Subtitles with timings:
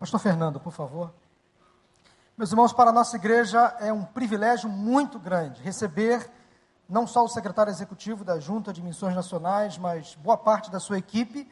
[0.00, 1.12] Pastor Fernando, por favor.
[2.34, 6.26] Meus irmãos, para a nossa igreja é um privilégio muito grande receber
[6.88, 10.96] não só o secretário executivo da Junta de Missões Nacionais, mas boa parte da sua
[10.96, 11.46] equipe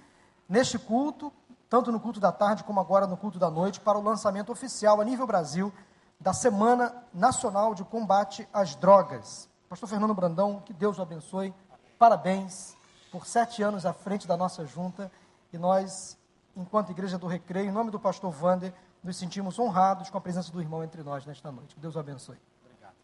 [0.48, 1.30] neste culto,
[1.68, 4.98] tanto no culto da tarde como agora no culto da noite, para o lançamento oficial
[4.98, 5.70] a nível Brasil
[6.18, 9.46] da Semana Nacional de Combate às Drogas.
[9.68, 11.52] Pastor Fernando Brandão, que Deus o abençoe.
[11.98, 12.74] Parabéns
[13.12, 15.12] por sete anos à frente da nossa junta
[15.52, 16.16] e nós,
[16.56, 18.72] enquanto Igreja do Recreio, em nome do pastor Vander,
[19.02, 21.74] nos sentimos honrados com a presença do irmão entre nós nesta noite.
[21.74, 22.38] Que Deus o abençoe.
[22.64, 22.94] Obrigado.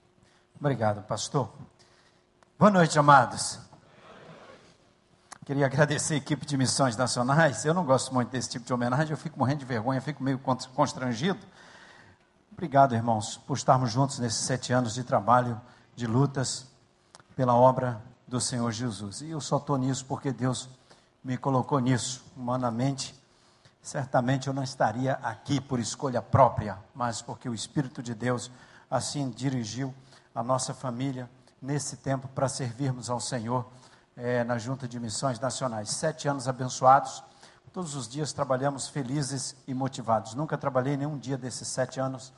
[0.59, 1.51] Obrigado, pastor.
[2.59, 3.59] Boa noite, amados.
[5.45, 7.65] Queria agradecer a equipe de missões nacionais.
[7.65, 10.39] Eu não gosto muito desse tipo de homenagem, eu fico morrendo de vergonha, fico meio
[10.39, 11.41] constrangido.
[12.51, 15.61] Obrigado, irmãos, por estarmos juntos nesses sete anos de trabalho,
[15.95, 16.67] de lutas
[17.37, 19.21] pela obra do Senhor Jesus.
[19.21, 20.69] E eu só estou nisso porque Deus
[21.23, 23.15] me colocou nisso, humanamente
[23.85, 28.51] certamente eu não estaria aqui por escolha própria, mas porque o Espírito de Deus
[28.91, 29.95] assim dirigiu
[30.35, 31.29] a nossa família
[31.61, 33.71] nesse tempo para servirmos ao Senhor
[34.17, 35.91] é, na Junta de Missões Nacionais.
[35.91, 37.23] Sete anos abençoados,
[37.75, 40.35] todos os dias trabalhamos felizes e motivados.
[40.35, 42.33] Nunca trabalhei nenhum dia desses sete anos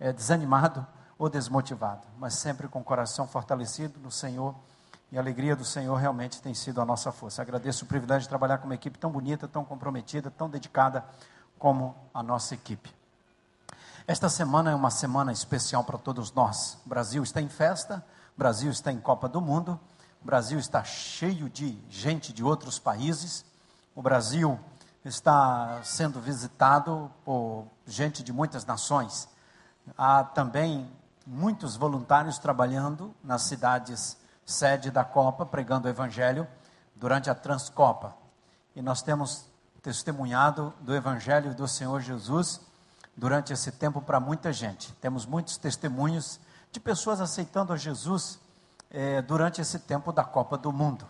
[0.00, 0.86] é, desanimado
[1.18, 4.54] ou desmotivado, mas sempre com o coração fortalecido no Senhor
[5.10, 7.40] e a alegria do Senhor realmente tem sido a nossa força.
[7.40, 11.04] Agradeço o privilégio de trabalhar com uma equipe tão bonita, tão comprometida, tão dedicada
[11.58, 12.94] como a nossa equipe.
[14.06, 16.78] Esta semana é uma semana especial para todos nós.
[16.84, 18.04] O Brasil está em festa,
[18.36, 19.80] o Brasil está em Copa do Mundo,
[20.22, 23.44] o Brasil está cheio de gente de outros países,
[23.94, 24.58] o Brasil
[25.04, 29.28] está sendo visitado por gente de muitas nações.
[29.96, 30.90] Há também
[31.26, 34.16] muitos voluntários trabalhando nas cidades
[34.48, 36.48] sede da Copa, pregando o Evangelho
[36.96, 38.16] durante a Transcopa.
[38.74, 39.46] E nós temos
[39.82, 42.60] testemunhado do Evangelho do Senhor Jesus
[43.14, 44.92] durante esse tempo para muita gente.
[44.94, 46.40] Temos muitos testemunhos
[46.72, 48.40] de pessoas aceitando a Jesus
[48.90, 51.06] eh, durante esse tempo da Copa do Mundo.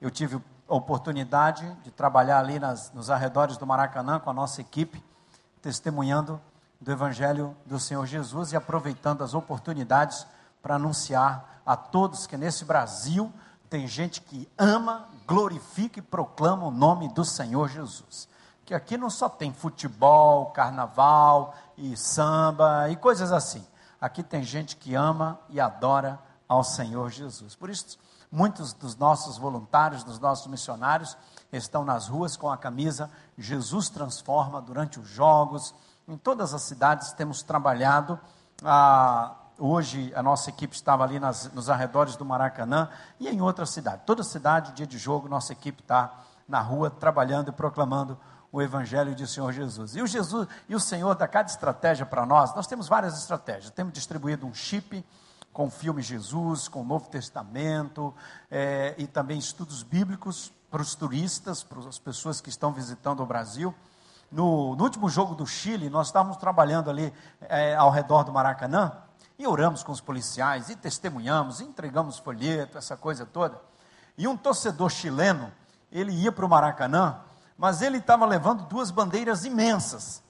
[0.00, 4.60] Eu tive a oportunidade de trabalhar ali nas, nos arredores do Maracanã com a nossa
[4.60, 5.02] equipe,
[5.60, 6.40] testemunhando
[6.80, 10.24] do Evangelho do Senhor Jesus e aproveitando as oportunidades
[10.62, 13.30] para anunciar a todos que nesse Brasil
[13.68, 18.26] tem gente que ama, glorifica e proclama o nome do Senhor Jesus.
[18.64, 23.62] Que aqui não só tem futebol, carnaval e samba e coisas assim.
[24.00, 26.18] Aqui tem gente que ama e adora
[26.48, 27.54] ao Senhor Jesus.
[27.54, 27.98] Por isso,
[28.32, 31.18] muitos dos nossos voluntários, dos nossos missionários,
[31.52, 35.74] estão nas ruas com a camisa Jesus Transforma durante os jogos.
[36.08, 38.18] Em todas as cidades temos trabalhado
[38.64, 42.88] a Hoje a nossa equipe estava ali nas, nos arredores do Maracanã
[43.18, 44.02] e em outra cidade.
[44.06, 46.14] Toda cidade, dia de jogo, nossa equipe está
[46.46, 48.16] na rua trabalhando e proclamando
[48.52, 49.96] o Evangelho de Senhor Jesus.
[49.96, 52.54] E o Jesus e o Senhor dá cada estratégia para nós.
[52.54, 53.72] Nós temos várias estratégias.
[53.72, 55.04] Temos distribuído um chip
[55.52, 58.14] com o filme Jesus, com o Novo Testamento
[58.48, 63.26] é, e também estudos bíblicos para os turistas, para as pessoas que estão visitando o
[63.26, 63.74] Brasil.
[64.30, 69.07] No, no último jogo do Chile, nós estávamos trabalhando ali é, ao redor do Maracanã
[69.38, 73.60] e oramos com os policiais, e testemunhamos, e entregamos folheto, essa coisa toda.
[74.16, 75.52] E um torcedor chileno,
[75.92, 77.20] ele ia para o Maracanã,
[77.56, 80.22] mas ele estava levando duas bandeiras imensas.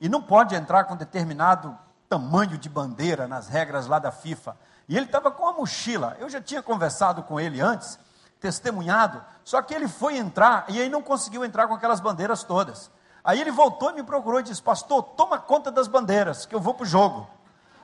[0.00, 1.78] E não pode entrar com determinado
[2.08, 4.56] tamanho de bandeira nas regras lá da FIFA.
[4.88, 6.16] E ele estava com a mochila.
[6.18, 7.98] Eu já tinha conversado com ele antes,
[8.40, 12.90] testemunhado, só que ele foi entrar e aí não conseguiu entrar com aquelas bandeiras todas.
[13.24, 16.60] Aí ele voltou e me procurou e disse: Pastor, toma conta das bandeiras, que eu
[16.60, 17.28] vou para o jogo.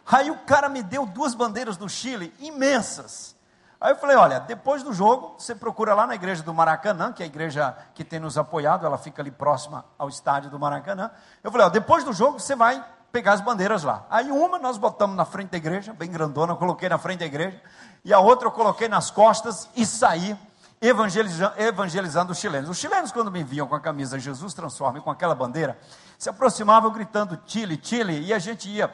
[0.06, 3.34] Aí o cara me deu duas bandeiras do Chile imensas.
[3.80, 7.22] Aí eu falei: olha, depois do jogo, você procura lá na igreja do Maracanã, que
[7.22, 11.10] é a igreja que tem nos apoiado, ela fica ali próxima ao estádio do Maracanã.
[11.42, 14.06] Eu falei: ó, depois do jogo, você vai pegar as bandeiras lá.
[14.08, 17.26] Aí uma nós botamos na frente da igreja, bem grandona, eu coloquei na frente da
[17.26, 17.60] igreja,
[18.04, 20.38] e a outra eu coloquei nas costas e saí
[20.80, 22.68] evangelizando, os chilenos.
[22.68, 25.78] Os chilenos, quando me viam com a camisa Jesus Transforma e com aquela bandeira,
[26.18, 28.88] se aproximavam gritando Chile, Chile, e a gente ia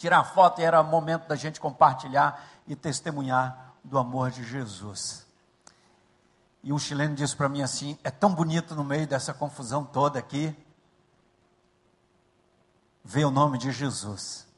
[0.00, 5.26] tirar foto e era momento da gente compartilhar e testemunhar do amor de Jesus.
[6.62, 10.18] E um chileno disse para mim assim: é tão bonito no meio dessa confusão toda
[10.18, 10.56] aqui,
[13.04, 14.48] ver o nome de Jesus.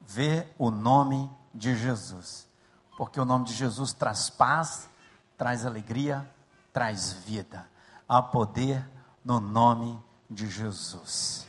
[0.00, 2.48] Ver o nome de Jesus.
[2.96, 4.88] Porque o nome de Jesus traz paz,
[5.38, 6.28] traz alegria,
[6.72, 7.68] traz vida.
[8.08, 8.84] Há poder
[9.24, 9.96] no nome
[10.28, 11.46] de Jesus.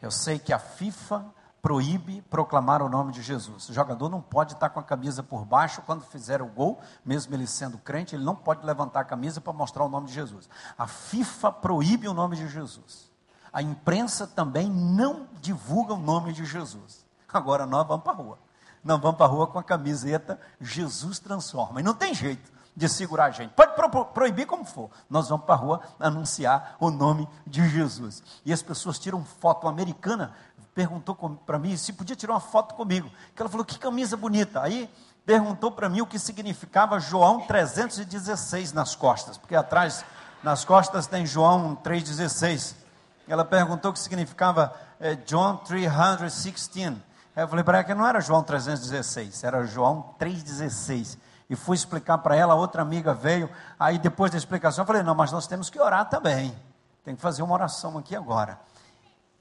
[0.00, 3.68] Eu sei que a FIFA proíbe proclamar o nome de Jesus.
[3.68, 7.34] O jogador não pode estar com a camisa por baixo quando fizer o gol, mesmo
[7.34, 10.48] ele sendo crente, ele não pode levantar a camisa para mostrar o nome de Jesus.
[10.76, 13.10] A FIFA proíbe o nome de Jesus.
[13.52, 17.04] A imprensa também não divulga o nome de Jesus.
[17.32, 18.38] Agora nós vamos para a rua.
[18.84, 21.80] Nós vamos para a rua com a camiseta Jesus transforma.
[21.80, 23.50] E não tem jeito de segurar a gente.
[23.54, 24.88] Pode pro, proibir como for.
[25.10, 28.22] Nós vamos para a rua anunciar o nome de Jesus.
[28.44, 29.66] E as pessoas tiram foto.
[29.66, 30.32] Americana
[30.78, 33.10] perguntou para mim se podia tirar uma foto comigo.
[33.34, 34.62] Que ela falou: que camisa bonita.
[34.62, 34.88] Aí
[35.26, 40.04] perguntou para mim o que significava João 316 nas costas, porque atrás,
[40.40, 42.76] nas costas, tem João 316.
[43.26, 46.96] Ela perguntou o que significava é, John 316.
[47.34, 51.18] Aí eu falei para ela que não era João 316, era João 316
[51.50, 55.14] e fui explicar para ela, outra amiga veio, aí depois da explicação eu falei, não,
[55.14, 56.54] mas nós temos que orar também,
[57.04, 58.60] tem que fazer uma oração aqui agora.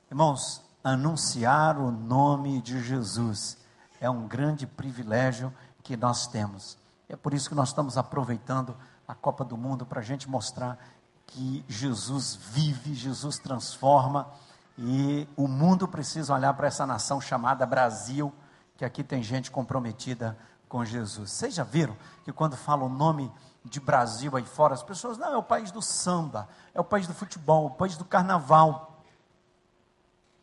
[0.10, 3.58] Irmãos, anunciar o nome de Jesus
[4.00, 5.54] é um grande privilégio
[5.84, 6.78] que nós temos.
[7.10, 8.74] É por isso que nós estamos aproveitando
[9.06, 10.80] a Copa do Mundo para a gente mostrar
[11.26, 14.30] que Jesus vive, Jesus transforma
[14.78, 18.34] e o mundo precisa olhar para essa nação chamada Brasil,
[18.78, 20.38] que aqui tem gente comprometida
[20.70, 21.32] com Jesus.
[21.32, 23.30] Vocês já viram que quando fala o nome
[23.66, 27.08] de Brasil aí fora, as pessoas, não, é o país do samba, é o país
[27.08, 28.97] do futebol, o país do carnaval.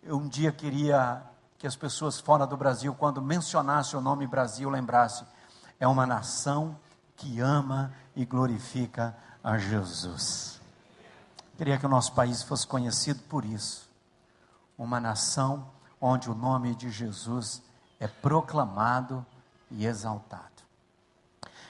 [0.06, 1.22] Eu um dia queria
[1.56, 5.24] que as pessoas fora do Brasil, quando mencionasse o nome Brasil, lembrasse,
[5.80, 6.78] é uma nação
[7.16, 10.60] que ama e glorifica a Jesus.
[11.56, 13.88] Queria que o nosso país fosse conhecido por isso.
[14.76, 15.66] Uma nação
[15.98, 17.62] onde o nome de Jesus
[17.98, 19.24] é proclamado
[19.70, 20.52] e exaltado.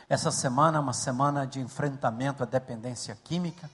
[0.08, 3.70] Essa semana é uma semana de enfrentamento à dependência química.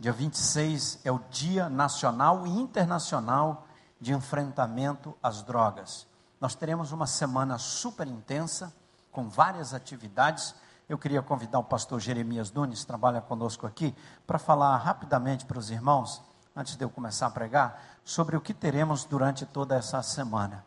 [0.00, 3.68] Dia 26 é o Dia Nacional e Internacional
[4.00, 6.06] de Enfrentamento às Drogas.
[6.40, 8.72] Nós teremos uma semana super intensa,
[9.10, 10.54] com várias atividades.
[10.88, 13.94] Eu queria convidar o pastor Jeremias Nunes, que trabalha conosco aqui,
[14.26, 16.20] para falar rapidamente para os irmãos,
[16.54, 20.64] antes de eu começar a pregar, sobre o que teremos durante toda essa semana.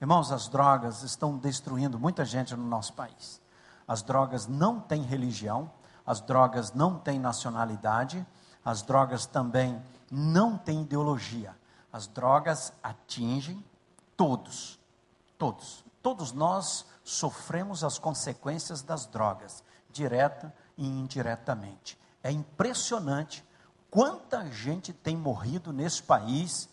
[0.00, 3.40] Irmãos, as drogas estão destruindo muita gente no nosso país.
[3.88, 5.70] As drogas não têm religião,
[6.04, 8.24] as drogas não têm nacionalidade,
[8.62, 11.55] as drogas também não têm ideologia.
[11.96, 13.64] As drogas atingem
[14.16, 14.78] todos,
[15.38, 15.82] todos.
[16.02, 21.98] Todos nós sofremos as consequências das drogas, direta e indiretamente.
[22.22, 23.42] É impressionante
[23.90, 26.68] quanta gente tem morrido nesse país,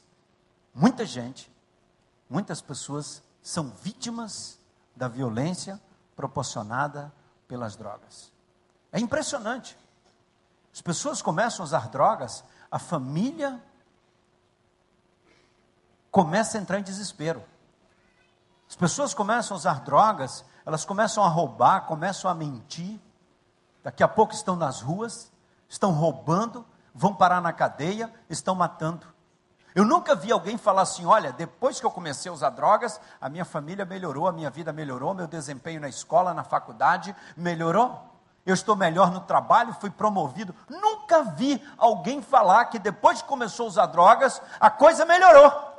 [0.73, 1.49] muita gente,
[2.33, 4.57] Muitas pessoas são vítimas
[4.95, 5.79] da violência
[6.15, 7.13] proporcionada
[7.47, 8.31] pelas drogas.
[8.91, 9.77] É impressionante.
[10.73, 13.61] As pessoas começam a usar drogas, a família
[16.13, 17.43] começa a entrar em desespero.
[18.69, 22.99] As pessoas começam a usar drogas, elas começam a roubar, começam a mentir.
[23.83, 25.31] Daqui a pouco estão nas ruas,
[25.67, 26.63] estão roubando,
[26.93, 29.07] vão parar na cadeia, estão matando.
[29.73, 33.27] Eu nunca vi alguém falar assim: olha, depois que eu comecei a usar drogas, a
[33.27, 37.99] minha família melhorou, a minha vida melhorou, meu desempenho na escola, na faculdade melhorou.
[38.45, 40.53] Eu estou melhor no trabalho, fui promovido.
[40.69, 45.72] Nunca vi alguém falar que depois que começou a usar drogas, a coisa melhorou.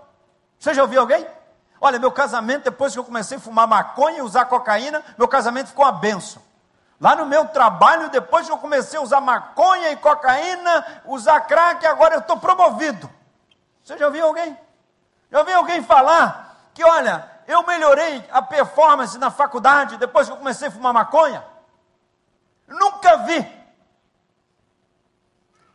[0.64, 1.26] Você já ouviu alguém?
[1.78, 5.66] Olha, meu casamento, depois que eu comecei a fumar maconha e usar cocaína, meu casamento
[5.66, 6.40] ficou uma benção.
[6.98, 11.84] Lá no meu trabalho, depois que eu comecei a usar maconha e cocaína, usar crack,
[11.84, 13.10] agora eu estou promovido.
[13.82, 14.58] Você já ouviu alguém?
[15.30, 20.38] Já ouviu alguém falar que, olha, eu melhorei a performance na faculdade depois que eu
[20.38, 21.44] comecei a fumar maconha?
[22.66, 23.46] Nunca vi.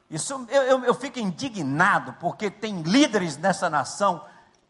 [0.09, 4.25] Isso eu, eu, eu fico indignado porque tem líderes nessa nação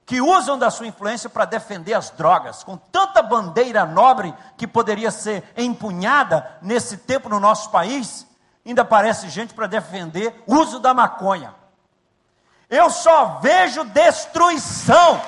[0.09, 5.11] que usam da sua influência para defender as drogas, com tanta bandeira nobre que poderia
[5.11, 8.25] ser empunhada nesse tempo no nosso país,
[8.65, 11.53] ainda aparece gente para defender o uso da maconha.
[12.67, 15.21] Eu só vejo destruição.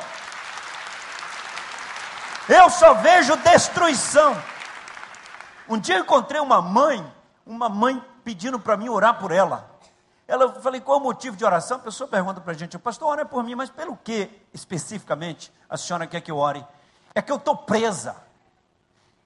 [2.49, 4.35] Eu só vejo destruição.
[5.69, 7.05] Um dia eu encontrei uma mãe,
[7.45, 9.70] uma mãe pedindo para mim orar por ela.
[10.31, 11.77] Ela, eu falei, qual é o motivo de oração?
[11.77, 15.75] A pessoa pergunta para a gente, pastor, ora por mim, mas pelo que especificamente a
[15.75, 16.65] senhora quer que eu ore?
[17.13, 18.15] É que eu estou presa.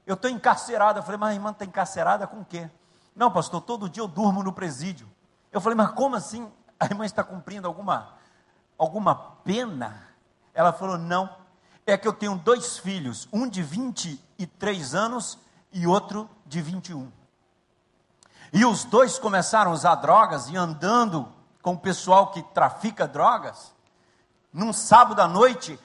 [0.05, 0.99] Eu estou encarcerada.
[0.99, 2.69] Eu falei, mas a irmã está encarcerada com o quê?
[3.15, 5.07] Não, pastor, todo dia eu durmo no presídio.
[5.51, 6.51] Eu falei, mas como assim?
[6.79, 8.13] a irmã está cumprindo alguma,
[8.77, 10.07] alguma pena?
[10.53, 11.29] Ela falou: não.
[11.87, 15.37] É que eu tenho dois filhos, um de 23 anos
[15.71, 17.11] e outro de 21.
[18.55, 21.27] E os dois começaram a usar drogas e andando
[21.61, 23.75] com o pessoal que trafica drogas.
[24.53, 25.77] Num sábado à noite,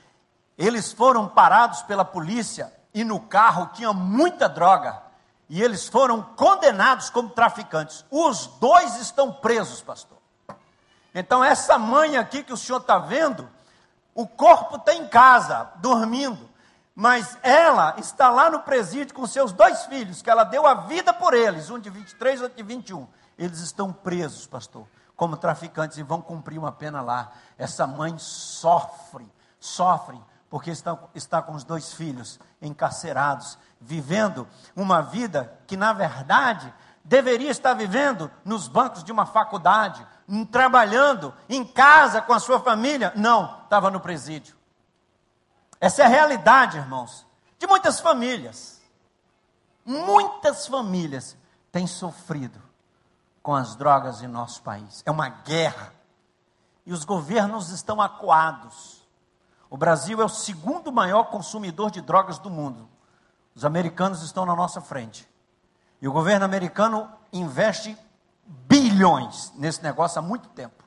[0.57, 5.03] eles foram parados pela polícia e no carro tinha muita droga.
[5.49, 8.05] E eles foram condenados como traficantes.
[8.09, 10.19] Os dois estão presos, pastor.
[11.13, 13.51] Então, essa mãe aqui que o senhor está vendo,
[14.15, 16.49] o corpo está em casa, dormindo,
[17.01, 21.15] mas ela está lá no presídio com seus dois filhos, que ela deu a vida
[21.15, 23.09] por eles, um de 23 e outro de 21.
[23.39, 27.33] Eles estão presos, pastor, como traficantes e vão cumprir uma pena lá.
[27.57, 29.27] Essa mãe sofre,
[29.59, 36.71] sofre, porque está, está com os dois filhos encarcerados, vivendo uma vida que, na verdade,
[37.03, 40.07] deveria estar vivendo nos bancos de uma faculdade,
[40.53, 43.11] trabalhando em casa com a sua família.
[43.17, 44.60] Não, estava no presídio.
[45.81, 47.27] Essa é a realidade, irmãos,
[47.59, 48.81] de muitas famílias.
[49.85, 51.37] Muitas famílias
[51.73, 52.61] têm sofrido
[53.43, 55.03] com as drogas em nosso país.
[55.07, 55.93] É uma guerra.
[56.85, 59.01] E os governos estão acuados.
[59.71, 62.89] O Brasil é o segundo maior consumidor de drogas do mundo.
[63.55, 65.29] Os americanos estão na nossa frente.
[66.03, 67.97] E o governo americano investe
[68.45, 70.85] bilhões nesse negócio há muito tempo.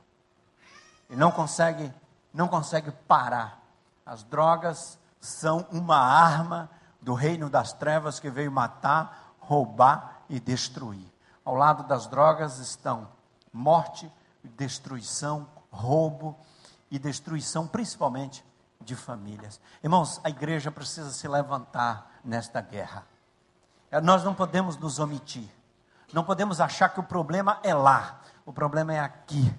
[1.08, 1.92] E não consegue,
[2.32, 3.63] não consegue parar.
[4.04, 6.68] As drogas são uma arma
[7.00, 11.12] do reino das trevas que veio matar, roubar e destruir.
[11.44, 13.08] Ao lado das drogas estão
[13.52, 14.10] morte,
[14.42, 16.36] destruição, roubo
[16.90, 18.44] e destruição, principalmente
[18.80, 19.60] de famílias.
[19.82, 23.06] Irmãos, a igreja precisa se levantar nesta guerra.
[23.90, 25.48] É, nós não podemos nos omitir.
[26.12, 28.20] Não podemos achar que o problema é lá.
[28.44, 29.54] O problema é aqui.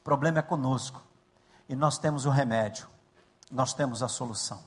[0.00, 1.02] O problema é conosco.
[1.68, 2.86] E nós temos o remédio.
[3.50, 4.62] Nós temos a solução.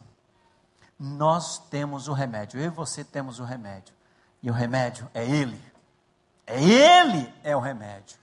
[1.00, 2.60] Nós temos o remédio.
[2.60, 3.94] Eu e você temos o remédio.
[4.42, 5.62] E o remédio é Ele.
[6.46, 8.18] É Ele é o remédio.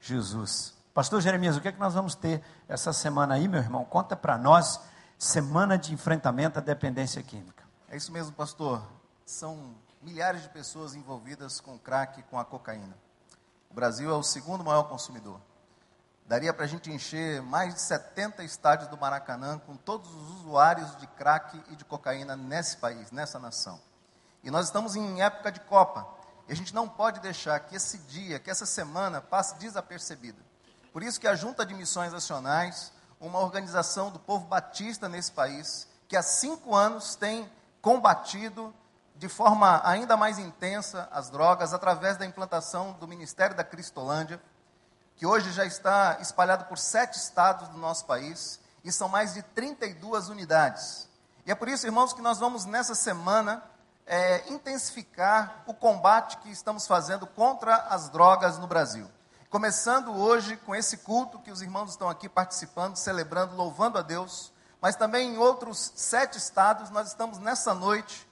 [0.00, 0.74] Jesus.
[0.94, 3.84] Pastor Jeremias, o que é que nós vamos ter essa semana aí, meu irmão?
[3.84, 4.80] Conta para nós.
[5.18, 7.64] Semana de enfrentamento à dependência química.
[7.88, 8.82] É isso mesmo, pastor
[9.28, 12.96] são milhares de pessoas envolvidas com crack e com a cocaína.
[13.70, 15.38] O Brasil é o segundo maior consumidor.
[16.28, 20.94] Daria para a gente encher mais de 70 estádios do Maracanã com todos os usuários
[20.98, 23.80] de crack e de cocaína nesse país, nessa nação.
[24.44, 26.06] E nós estamos em época de Copa.
[26.46, 30.36] E a gente não pode deixar que esse dia, que essa semana passe desapercebida.
[30.92, 35.88] Por isso que a Junta de Missões Nacionais, uma organização do povo batista nesse país,
[36.06, 38.74] que há cinco anos tem combatido
[39.16, 44.38] de forma ainda mais intensa as drogas através da implantação do Ministério da Cristolândia,
[45.18, 49.42] que hoje já está espalhado por sete estados do nosso país e são mais de
[49.42, 51.08] 32 unidades.
[51.44, 53.62] E é por isso, irmãos, que nós vamos nessa semana
[54.06, 59.10] é, intensificar o combate que estamos fazendo contra as drogas no Brasil.
[59.50, 64.52] Começando hoje com esse culto que os irmãos estão aqui participando, celebrando, louvando a Deus,
[64.80, 68.28] mas também em outros sete estados, nós estamos nessa noite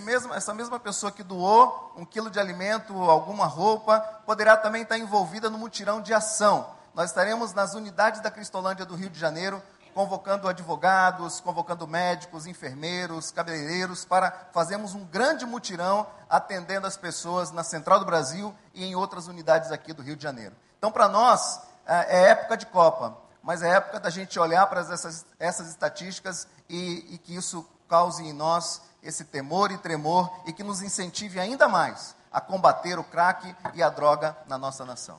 [0.00, 4.98] mesmo, essa mesma pessoa que doou um quilo de alimento, alguma roupa, poderá também estar
[4.98, 6.78] envolvida no mutirão de ação.
[6.94, 9.60] Nós estaremos nas unidades da Cristolândia do Rio de Janeiro,
[9.94, 17.62] convocando advogados, convocando médicos, enfermeiros, cabeleireiros, para fazermos um grande mutirão atendendo as pessoas na
[17.62, 20.54] Central do Brasil e em outras unidades aqui do Rio de Janeiro.
[20.78, 24.80] Então, para nós, é, é época de Copa, mas é época da gente olhar para
[24.80, 30.52] essas, essas estatísticas e, e que isso cause em nós esse temor e tremor e
[30.52, 35.18] que nos incentive ainda mais a combater o crack e a droga na nossa nação.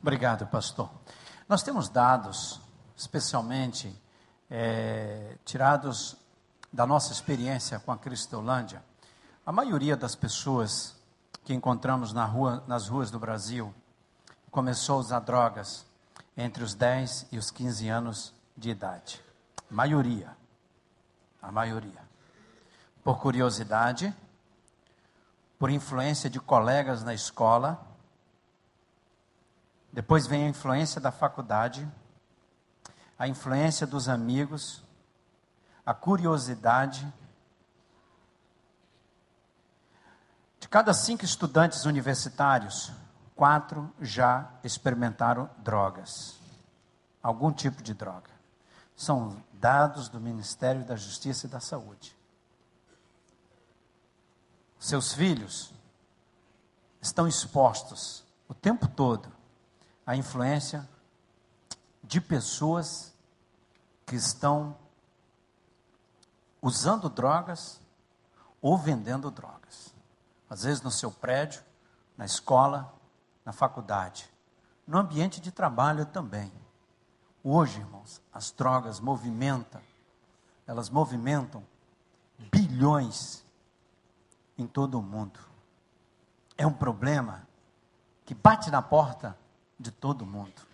[0.00, 0.88] Obrigado, pastor.
[1.46, 2.60] Nós temos dados
[3.00, 3.98] especialmente
[4.50, 6.18] é, tirados
[6.70, 8.84] da nossa experiência com a Cristolândia,
[9.44, 10.94] a maioria das pessoas
[11.42, 13.74] que encontramos na rua, nas ruas do Brasil
[14.50, 15.86] começou a usar drogas
[16.36, 19.24] entre os 10 e os 15 anos de idade.
[19.70, 20.36] Maioria.
[21.40, 22.02] A maioria.
[23.02, 24.14] Por curiosidade,
[25.58, 27.80] por influência de colegas na escola,
[29.90, 31.88] depois vem a influência da faculdade,
[33.20, 34.82] a influência dos amigos,
[35.84, 37.06] a curiosidade.
[40.58, 42.90] De cada cinco estudantes universitários,
[43.36, 46.40] quatro já experimentaram drogas,
[47.22, 48.30] algum tipo de droga.
[48.96, 52.16] São dados do Ministério da Justiça e da Saúde.
[54.78, 55.74] Seus filhos
[57.02, 59.30] estão expostos o tempo todo
[60.06, 60.88] à influência
[62.02, 63.09] de pessoas
[64.10, 64.76] que estão
[66.60, 67.80] usando drogas
[68.60, 69.94] ou vendendo drogas.
[70.48, 71.62] Às vezes no seu prédio,
[72.16, 72.92] na escola,
[73.44, 74.28] na faculdade,
[74.84, 76.52] no ambiente de trabalho também.
[77.44, 79.80] Hoje, irmãos, as drogas movimentam,
[80.66, 81.64] elas movimentam
[82.50, 83.44] bilhões
[84.58, 85.38] em todo o mundo.
[86.58, 87.46] É um problema
[88.26, 89.38] que bate na porta
[89.78, 90.69] de todo mundo.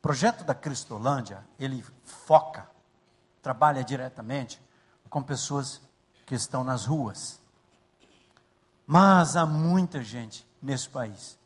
[0.00, 2.66] O projeto da Cristolândia, ele foca,
[3.42, 4.60] trabalha diretamente
[5.10, 5.78] com pessoas
[6.24, 7.38] que estão nas ruas.
[8.86, 11.38] Mas há muita gente nesse país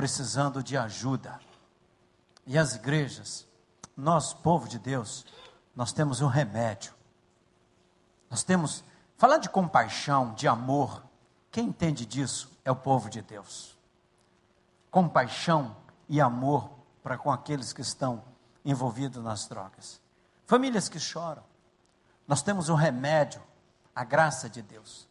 [0.00, 1.38] precisando de ajuda.
[2.46, 3.46] E as igrejas,
[3.96, 5.26] nós, povo de Deus,
[5.74, 6.94] nós temos um remédio.
[8.30, 8.84] Nós temos,
[9.18, 11.02] falando de compaixão, de amor,
[11.50, 13.76] quem entende disso é o povo de Deus.
[14.90, 15.76] Compaixão
[16.08, 18.22] e amor para com aqueles que estão
[18.64, 20.00] envolvidos nas drogas.
[20.46, 21.42] Famílias que choram.
[22.26, 23.42] Nós temos um remédio,
[23.94, 25.08] a graça de Deus.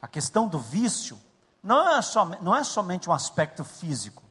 [0.00, 1.18] A questão do vício
[1.62, 4.22] não é, som, não é somente um aspecto físico.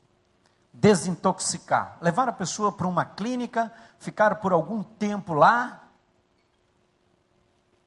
[0.73, 5.83] Desintoxicar, levar a pessoa para uma clínica, ficar por algum tempo lá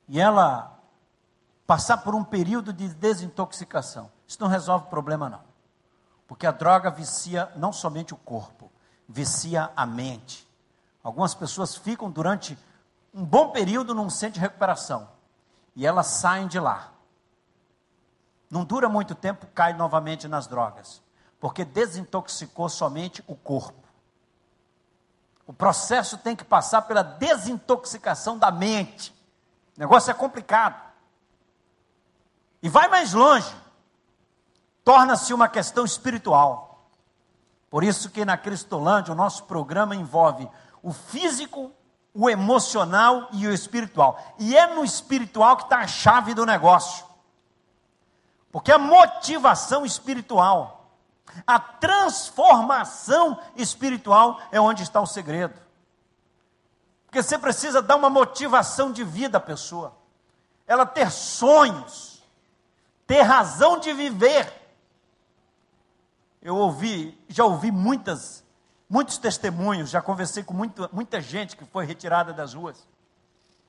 [0.09, 0.77] e ela
[1.67, 4.11] passar por um período de desintoxicação.
[4.27, 5.43] Isso não resolve o problema, não.
[6.27, 8.71] Porque a droga vicia não somente o corpo,
[9.11, 10.49] vicia a mente.
[11.03, 12.57] Algumas pessoas ficam durante
[13.13, 15.09] um bom período num centro de recuperação
[15.75, 16.93] e elas saem de lá.
[18.49, 21.03] Não dura muito tempo, cai novamente nas drogas,
[21.41, 23.79] porque desintoxicou somente o corpo.
[25.47, 29.11] O processo tem que passar pela desintoxicação da mente.
[29.77, 30.81] O negócio é complicado.
[32.63, 33.53] E vai mais longe.
[34.85, 36.70] Torna-se uma questão espiritual.
[37.71, 40.49] Por isso que na Cristolândia o nosso programa envolve
[40.83, 41.71] o físico,
[42.13, 44.21] o emocional e o espiritual.
[44.39, 47.05] E é no espiritual que está a chave do negócio.
[48.51, 50.91] Porque a motivação espiritual,
[51.47, 55.55] a transformação espiritual é onde está o segredo.
[57.07, 59.97] Porque você precisa dar uma motivação de vida à pessoa.
[60.67, 62.21] Ela ter sonhos,
[63.07, 64.60] ter razão de viver
[66.43, 68.45] eu ouvi, já ouvi muitas,
[68.89, 72.87] muitos testemunhos, já conversei com muita, muita gente que foi retirada das ruas.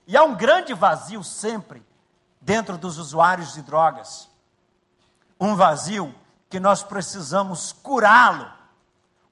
[0.08, 1.86] E há um grande vazio sempre
[2.40, 4.30] dentro dos usuários de drogas.
[5.40, 6.14] Um vazio
[6.50, 8.52] que nós precisamos curá-lo.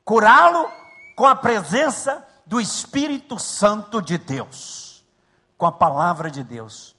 [0.04, 0.70] Curá-lo
[1.16, 5.06] com a presença do Espírito Santo de Deus,
[5.58, 6.96] com a palavra de Deus.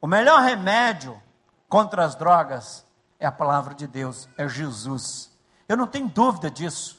[0.00, 1.20] O melhor remédio
[1.68, 2.84] contra as drogas
[3.20, 5.30] é a palavra de Deus, é Jesus.
[5.68, 6.98] Eu não tenho dúvida disso.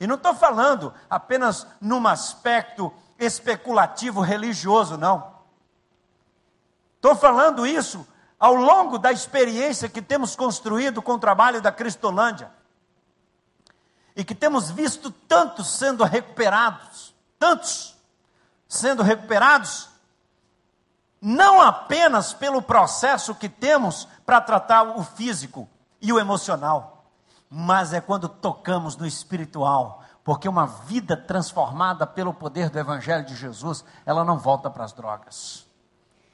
[0.00, 5.34] E não estou falando apenas num aspecto especulativo religioso, não.
[6.96, 8.06] Estou falando isso
[8.38, 12.50] ao longo da experiência que temos construído com o trabalho da Cristolândia.
[14.16, 17.96] e que temos visto tantos sendo recuperados, tantos
[18.68, 19.88] sendo recuperados,
[21.20, 25.68] não apenas pelo processo que temos para tratar o físico
[26.02, 26.99] e o emocional,
[27.50, 33.34] mas é quando tocamos no espiritual, porque uma vida transformada pelo poder do Evangelho de
[33.34, 35.66] Jesus, ela não volta para as drogas.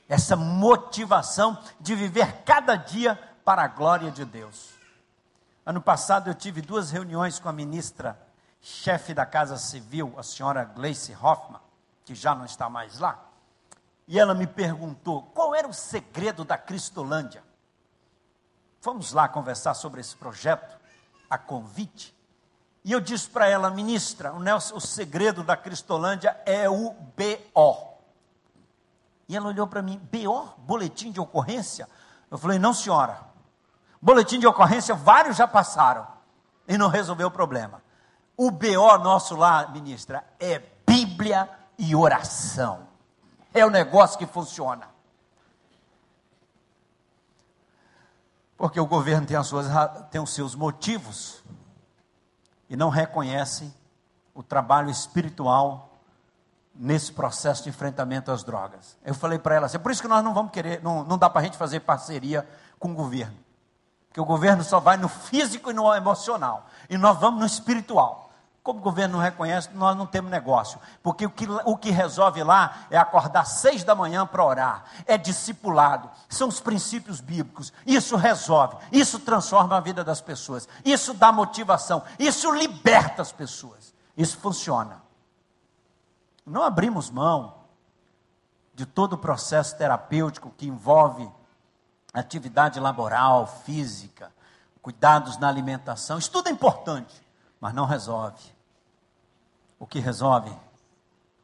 [0.06, 4.74] Essa motivação de viver cada dia para a glória de Deus.
[5.64, 8.20] Ano passado eu tive duas reuniões com a ministra,
[8.60, 11.60] chefe da Casa Civil, a senhora Gleice Hoffmann,
[12.04, 13.24] que já não está mais lá.
[14.06, 17.42] E ela me perguntou qual era o segredo da Cristolândia.
[18.82, 20.78] Vamos lá conversar sobre esse projeto,
[21.28, 22.14] a convite.
[22.84, 27.96] E eu disse para ela, ministra, o, Nelson, o segredo da Cristolândia é o BO.
[29.28, 30.48] E ela olhou para mim, BO?
[30.58, 31.88] Boletim de ocorrência?
[32.30, 33.20] Eu falei, não senhora.
[34.00, 36.06] Boletim de ocorrência, vários já passaram
[36.68, 37.82] e não resolveu o problema.
[38.36, 42.86] O BO nosso lá, ministra, é Bíblia e oração.
[43.52, 44.95] É o negócio que funciona.
[48.56, 49.66] Porque o governo tem, as suas,
[50.10, 51.42] tem os seus motivos
[52.68, 53.72] e não reconhece
[54.34, 55.90] o trabalho espiritual
[56.74, 58.96] nesse processo de enfrentamento às drogas.
[59.04, 61.18] Eu falei para ela assim, é por isso que nós não vamos querer, não, não
[61.18, 62.46] dá para a gente fazer parceria
[62.78, 63.36] com o governo.
[64.08, 66.66] Porque o governo só vai no físico e no emocional.
[66.88, 68.25] E nós vamos no espiritual.
[68.66, 70.80] Como o governo não reconhece, nós não temos negócio.
[71.00, 74.84] Porque o que, o que resolve lá é acordar seis da manhã para orar.
[75.06, 76.10] É discipulado.
[76.28, 77.72] São os princípios bíblicos.
[77.86, 78.76] Isso resolve.
[78.90, 80.68] Isso transforma a vida das pessoas.
[80.84, 82.02] Isso dá motivação.
[82.18, 83.94] Isso liberta as pessoas.
[84.16, 85.00] Isso funciona.
[86.44, 87.54] Não abrimos mão
[88.74, 91.30] de todo o processo terapêutico que envolve
[92.12, 94.32] atividade laboral, física,
[94.82, 96.18] cuidados na alimentação.
[96.18, 97.14] Isso tudo é importante,
[97.60, 98.55] mas não resolve.
[99.78, 100.52] O que resolve,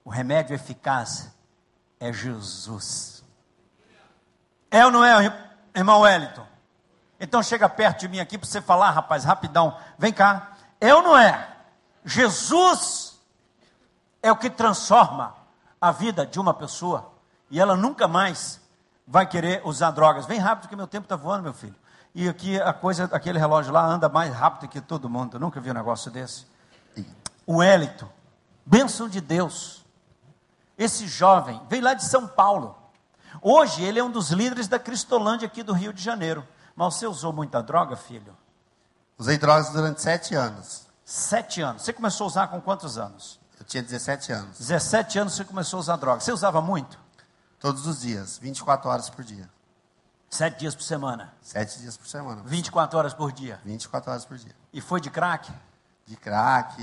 [0.04, 1.30] o remédio eficaz
[2.00, 3.22] é Jesus.
[4.70, 6.46] É ou não é, irmão Wellington?
[7.20, 9.76] Então chega perto de mim aqui para você falar, rapaz, rapidão.
[9.98, 10.56] Vem cá.
[10.80, 11.48] É ou não é?
[12.04, 13.20] Jesus
[14.22, 15.34] é o que transforma
[15.80, 17.12] a vida de uma pessoa
[17.50, 18.60] e ela nunca mais
[19.06, 20.26] vai querer usar drogas.
[20.26, 21.76] Vem rápido que meu tempo está voando, meu filho.
[22.14, 25.36] E aqui a coisa, aquele relógio lá anda mais rápido que todo mundo.
[25.36, 26.46] Eu nunca vi um negócio desse.
[27.46, 28.08] O Wellington
[28.64, 29.84] Bênção de Deus.
[30.76, 32.76] Esse jovem veio lá de São Paulo.
[33.40, 36.46] Hoje ele é um dos líderes da Cristolândia aqui do Rio de Janeiro.
[36.74, 38.36] Mas você usou muita droga, filho?
[39.18, 40.86] Usei drogas durante sete anos.
[41.04, 41.82] Sete anos.
[41.82, 43.40] Você começou a usar com quantos anos?
[43.58, 44.58] Eu tinha 17 anos.
[44.58, 46.20] 17 anos você começou a usar droga.
[46.20, 46.98] Você usava muito?
[47.60, 49.48] Todos os dias, 24 horas por dia.
[50.28, 51.32] Sete dias por semana?
[51.40, 52.42] Sete dias por semana.
[52.44, 53.60] 24 horas por dia?
[53.64, 54.56] 24 horas por dia.
[54.72, 55.52] E foi de crack?
[56.06, 56.82] De crack,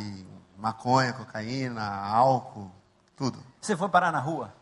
[0.60, 2.70] maconha, cocaína, álcool,
[3.16, 3.40] tudo.
[3.62, 4.54] Você foi parar na rua?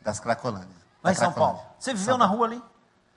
[0.00, 0.80] Das Cracolândias.
[1.02, 1.60] Lá em São Paulo.
[1.78, 2.62] Você viveu na rua ali?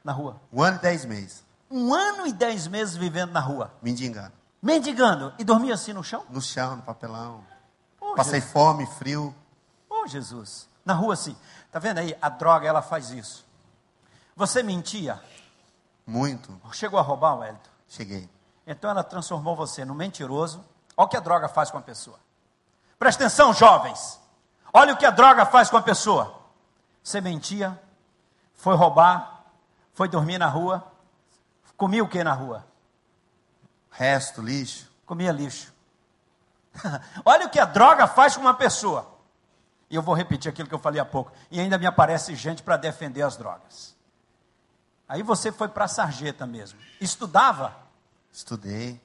[0.03, 0.41] Na rua?
[0.51, 1.43] Um ano e dez meses.
[1.69, 3.71] Um ano e dez meses vivendo na rua?
[3.81, 4.33] Mendigando.
[4.61, 5.33] Mendigando?
[5.37, 6.23] E dormia assim no chão?
[6.29, 7.43] No chão, no papelão.
[7.99, 8.51] Oh, Passei Jesus.
[8.51, 9.33] fome, frio.
[9.89, 10.67] Oh, Jesus.
[10.85, 11.35] Na rua assim.
[11.71, 12.15] Tá vendo aí?
[12.21, 13.45] A droga, ela faz isso.
[14.35, 15.21] Você mentia?
[16.05, 16.59] Muito.
[16.73, 17.69] Chegou a roubar, Wellington?
[17.87, 18.29] Cheguei.
[18.65, 20.63] Então ela transformou você no mentiroso.
[20.95, 22.19] Olha o que a droga faz com a pessoa.
[22.99, 24.19] Presta atenção, jovens.
[24.71, 26.41] Olha o que a droga faz com a pessoa.
[27.03, 27.79] Você mentia,
[28.55, 29.43] foi roubar,
[29.93, 30.83] foi dormir na rua,
[31.75, 32.65] comia o que na rua?
[33.91, 34.91] Resto, lixo.
[35.05, 35.73] Comia lixo.
[37.25, 39.13] Olha o que a droga faz com uma pessoa.
[39.89, 41.31] E eu vou repetir aquilo que eu falei há pouco.
[41.51, 43.95] E ainda me aparece gente para defender as drogas.
[45.07, 46.79] Aí você foi para a sarjeta mesmo.
[46.99, 47.75] Estudava?
[48.31, 48.99] Estudei.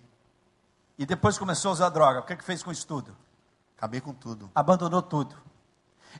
[0.98, 2.20] E depois começou a usar droga.
[2.20, 3.16] O que, é que fez com o estudo?
[3.76, 4.50] Acabei com tudo.
[4.54, 5.36] Abandonou tudo.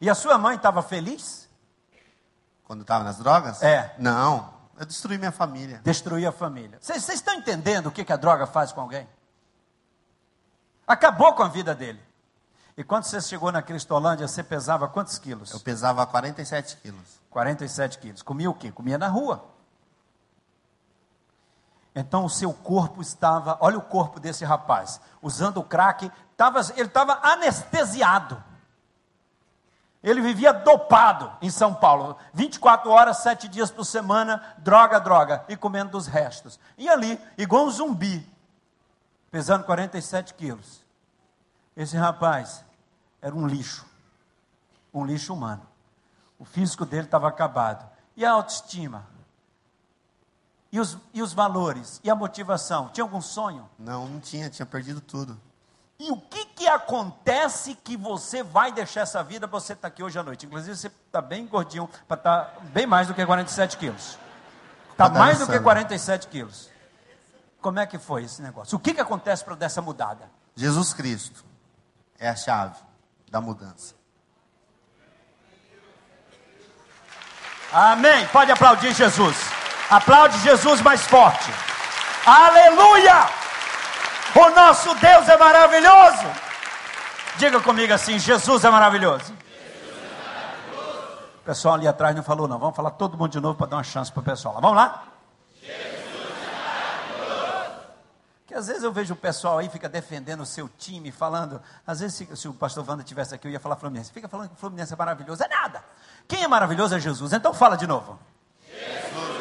[0.01, 1.49] E a sua mãe estava feliz?
[2.63, 3.61] Quando estava nas drogas?
[3.63, 3.97] É.
[3.99, 4.55] Não.
[4.79, 5.81] Eu destruí minha família.
[5.83, 6.79] Destruí a família.
[6.81, 9.09] Vocês estão entendendo o que, que a droga faz com alguém?
[10.87, 12.01] Acabou com a vida dele.
[12.77, 15.51] E quando você chegou na Cristolândia, você pesava quantos quilos?
[15.51, 17.21] Eu pesava 47 quilos.
[17.29, 18.23] 47 quilos.
[18.23, 18.71] Comia o quê?
[18.71, 19.45] Comia na rua.
[21.99, 26.87] Então o seu corpo estava, olha o corpo desse rapaz, usando o crack, tava, ele
[26.87, 28.41] estava anestesiado.
[30.01, 35.57] Ele vivia dopado em São Paulo, 24 horas, 7 dias por semana, droga, droga, e
[35.57, 36.61] comendo dos restos.
[36.79, 38.25] E ali, igual um zumbi,
[39.29, 40.85] pesando 47 quilos.
[41.77, 42.65] Esse rapaz
[43.21, 43.85] era um lixo,
[44.95, 45.67] um lixo humano.
[46.39, 47.91] O físico dele estava acabado.
[48.17, 49.18] E a autoestima?
[50.71, 52.01] E os, e os valores?
[52.05, 52.91] E a motivação?
[52.93, 53.69] Tinha algum sonho?
[53.79, 55.41] Não, não tinha, tinha perdido tudo.
[55.99, 59.89] E o que, que acontece que você vai deixar essa vida para você estar tá
[59.89, 60.47] aqui hoje à noite?
[60.47, 64.19] Inclusive, você está bem gordinho, para estar tá bem mais do que 47 quilos.
[64.93, 66.71] Está mais do que 47 quilos.
[67.61, 68.77] Como é que foi esse negócio?
[68.77, 70.31] O que, que acontece para dessa mudada?
[70.55, 71.45] Jesus Cristo
[72.19, 72.77] é a chave
[73.31, 73.95] da mudança.
[77.73, 78.27] Amém.
[78.29, 79.58] Pode aplaudir Jesus.
[79.91, 81.51] Aplaude Jesus mais forte.
[82.27, 83.29] Aleluia!
[84.35, 86.27] O nosso Deus é maravilhoso.
[87.39, 89.33] Diga comigo assim: Jesus é maravilhoso.
[91.37, 92.59] O pessoal ali atrás não falou, não.
[92.59, 94.61] Vamos falar todo mundo de novo para dar uma chance para o pessoal.
[94.61, 95.05] Vamos lá?
[98.47, 101.63] Que às vezes eu vejo o pessoal aí fica defendendo o seu time, falando.
[101.87, 104.13] Às vezes, se, se o pastor Wanda estivesse aqui, eu ia falar Fluminense.
[104.13, 105.43] Fica falando que Fluminense é maravilhoso.
[105.43, 105.83] É nada.
[106.27, 107.33] Quem é maravilhoso é Jesus.
[107.33, 108.19] Então fala de novo.
[108.67, 109.38] Jesus é maravilhoso.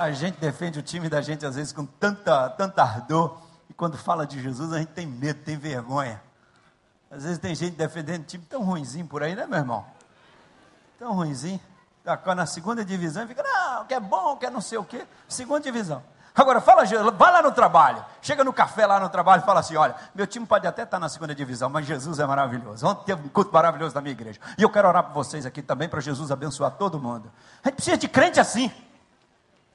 [0.00, 3.36] A gente defende o time da gente às vezes com tanta, tanta ardor.
[3.68, 6.22] E quando fala de Jesus, a gente tem medo, tem vergonha.
[7.10, 9.84] Às vezes tem gente defendendo time tão ruimzinho por aí, né, meu irmão?
[10.98, 11.60] Tão ruimzinho.
[12.02, 14.84] Tá na segunda divisão e fica, não, que é bom, que é não sei o
[14.84, 15.06] quê.
[15.28, 16.02] Segunda divisão.
[16.34, 19.76] Agora, fala, vai lá no trabalho, chega no café lá no trabalho e fala assim:
[19.76, 22.86] olha, meu time pode até estar na segunda divisão, mas Jesus é maravilhoso.
[22.86, 24.40] Ontem teve um culto maravilhoso da minha igreja.
[24.56, 27.30] E eu quero orar por vocês aqui também para Jesus abençoar todo mundo.
[27.62, 28.72] A gente precisa de crente assim.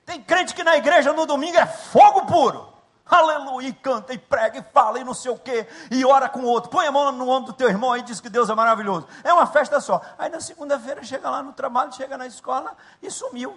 [0.06, 2.74] Tem crente que na igreja no domingo é fogo puro.
[3.06, 6.40] Aleluia, e canta, e prega, e fala, e não sei o quê, e ora com
[6.40, 6.72] o outro.
[6.72, 9.08] Põe a mão no ombro do teu irmão e diz que Deus é maravilhoso.
[9.24, 10.02] É uma festa só.
[10.18, 13.56] Aí na segunda-feira chega lá no trabalho, chega na escola e sumiu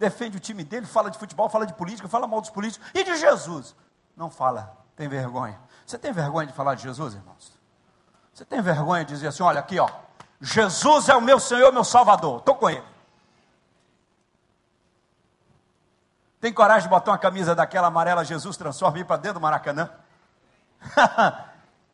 [0.00, 3.04] defende o time dele, fala de futebol, fala de política, fala mal dos políticos e
[3.04, 3.76] de Jesus.
[4.16, 5.60] Não fala, tem vergonha.
[5.84, 7.52] Você tem vergonha de falar de Jesus, irmãos?
[8.32, 9.90] Você tem vergonha de dizer assim: olha aqui, ó,
[10.40, 12.82] Jesus é o meu Senhor, meu Salvador, estou com Ele.
[16.40, 19.42] Tem coragem de botar uma camisa daquela amarela, Jesus transforma e ir para dentro do
[19.42, 19.90] Maracanã?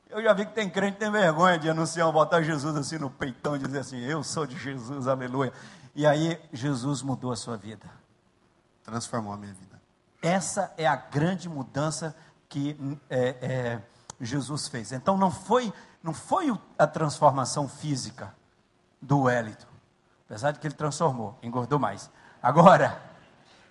[0.08, 3.10] Eu já vi que tem crente que tem vergonha de anunciar, botar Jesus assim no
[3.10, 5.52] peitão e dizer assim: Eu sou de Jesus, aleluia.
[5.94, 7.86] E aí Jesus mudou a sua vida.
[8.84, 9.80] Transformou a minha vida.
[10.22, 12.14] Essa é a grande mudança
[12.48, 13.82] que é, é,
[14.20, 14.92] Jesus fez.
[14.92, 18.32] Então não foi, não foi a transformação física
[19.02, 19.66] do Wellington,
[20.24, 22.10] apesar de que ele transformou, engordou mais.
[22.42, 23.00] Agora,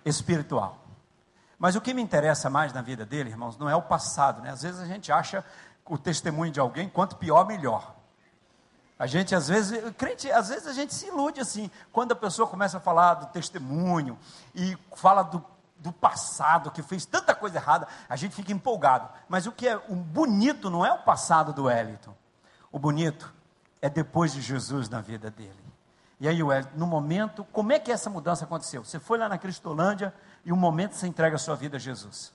[0.06, 0.78] espiritual.
[1.58, 4.50] Mas o que me interessa mais na vida dele, irmãos, não é o passado, né?
[4.50, 5.44] Às vezes a gente acha
[5.84, 7.94] o testemunho de alguém, quanto pior, melhor.
[8.98, 12.48] A gente às vezes, crente, às vezes a gente se ilude assim, quando a pessoa
[12.48, 14.18] começa a falar do testemunho
[14.54, 15.44] e fala do,
[15.78, 19.08] do passado, que fez tanta coisa errada, a gente fica empolgado.
[19.28, 22.14] Mas o que é o bonito não é o passado do Wellington.
[22.72, 23.32] O bonito
[23.82, 25.65] é depois de Jesus na vida dele.
[26.18, 28.84] E aí, Wellington, no momento, como é que essa mudança aconteceu?
[28.84, 32.32] Você foi lá na Cristolândia e um momento você entrega a sua vida a Jesus.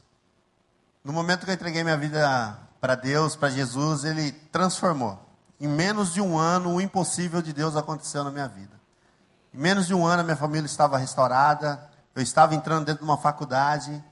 [1.03, 5.19] No momento que eu entreguei minha vida para Deus, para Jesus, ele transformou.
[5.59, 8.79] Em menos de um ano, o impossível de Deus aconteceu na minha vida.
[9.53, 11.89] Em menos de um ano, a minha família estava restaurada.
[12.13, 14.03] Eu estava entrando dentro de uma faculdade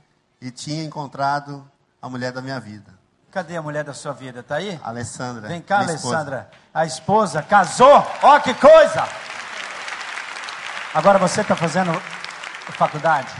[0.42, 1.70] e tinha encontrado
[2.02, 2.98] a mulher da minha vida.
[3.32, 4.40] Cadê a mulher da sua vida?
[4.40, 4.80] Está aí?
[4.84, 5.48] Alessandra.
[5.48, 6.50] Vem cá, Alessandra.
[6.50, 6.70] Esposa.
[6.74, 8.04] A esposa casou.
[8.24, 9.29] Ó, oh, que coisa!
[10.92, 11.92] Agora você está fazendo
[12.72, 13.32] faculdade?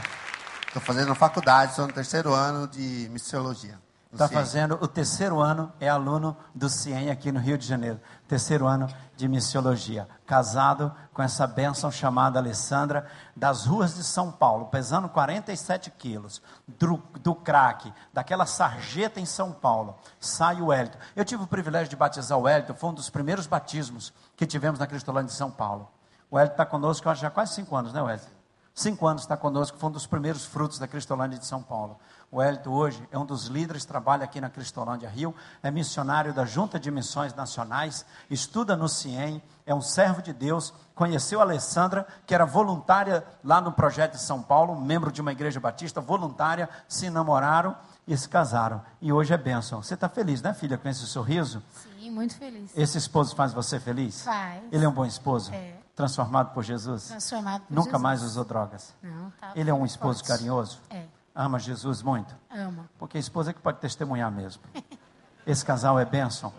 [0.68, 3.76] Estou fazendo faculdade, estou no terceiro ano de missiologia.
[4.14, 8.00] Está fazendo o terceiro ano, é aluno do CIEM aqui no Rio de Janeiro.
[8.28, 10.08] Terceiro ano de missiologia.
[10.28, 17.02] Casado com essa bênção chamada Alessandra, das ruas de São Paulo, pesando 47 quilos, do,
[17.20, 19.98] do crack, daquela sarjeta em São Paulo.
[20.20, 21.00] Sai o Hélito.
[21.16, 24.80] Eu tive o privilégio de batizar o Hélito, foi um dos primeiros batismos que tivemos
[24.80, 25.90] na Cristolândia de São Paulo.
[26.32, 28.40] O Hélito está conosco há já quase cinco anos, né, Wesley?
[28.74, 32.00] Cinco anos está conosco, foi um dos primeiros frutos da Cristolândia de São Paulo.
[32.32, 36.46] O Hélito hoje é um dos líderes, trabalha aqui na Cristolândia Rio, é missionário da
[36.46, 42.08] Junta de Missões Nacionais, estuda no CIEM, é um servo de Deus, conheceu a Alessandra,
[42.26, 46.70] que era voluntária lá no projeto de São Paulo, membro de uma igreja batista, voluntária,
[46.88, 47.76] se namoraram
[48.08, 48.82] e se casaram.
[49.02, 49.82] E hoje é bênção.
[49.82, 51.62] Você está feliz, né, filha, com esse sorriso?
[51.74, 52.72] Sim, muito feliz.
[52.78, 54.24] Esse esposo faz você feliz?
[54.24, 54.62] Faz.
[54.72, 55.52] Ele é um bom esposo?
[55.54, 55.79] É.
[56.00, 57.10] Transformado por Jesus?
[57.10, 58.02] Transformado por Nunca Jesus.
[58.02, 58.96] mais usou drogas?
[59.04, 59.52] Não, tá.
[59.54, 60.30] Ele é um esposo forte.
[60.30, 60.80] carinhoso?
[60.90, 61.04] É.
[61.36, 62.34] Ama Jesus muito?
[62.50, 62.90] Ama.
[62.98, 64.64] Porque a esposa é que pode testemunhar mesmo.
[65.46, 66.54] Esse casal é bênção.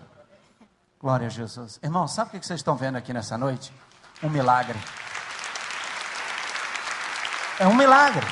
[1.01, 1.81] Glória a Jesus.
[1.83, 3.73] Irmão, sabe o que vocês estão vendo aqui nessa noite?
[4.23, 4.79] Um milagre.
[7.59, 8.27] É um milagre.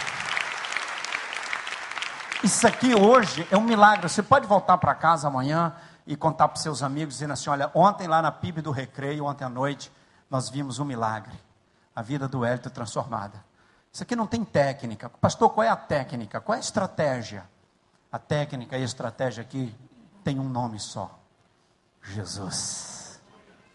[2.44, 4.06] Isso aqui hoje é um milagre.
[4.06, 5.72] Você pode voltar para casa amanhã
[6.06, 9.46] e contar para seus amigos, dizendo assim: olha, ontem lá na PIB do Recreio, ontem
[9.46, 9.90] à noite,
[10.30, 11.38] nós vimos um milagre.
[11.94, 13.44] A vida do Hélito transformada.
[13.92, 15.08] Isso aqui não tem técnica.
[15.08, 16.40] Pastor, qual é a técnica?
[16.40, 17.48] Qual é a estratégia?
[18.12, 19.74] A técnica e a estratégia aqui
[20.22, 21.18] tem um nome só:
[22.02, 23.20] Jesus.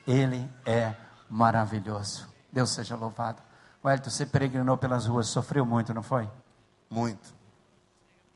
[0.07, 0.95] Ele é
[1.29, 2.27] maravilhoso.
[2.51, 3.41] Deus seja louvado.
[3.83, 6.29] Wellington, você peregrinou pelas ruas, sofreu muito, não foi?
[6.89, 7.33] Muito.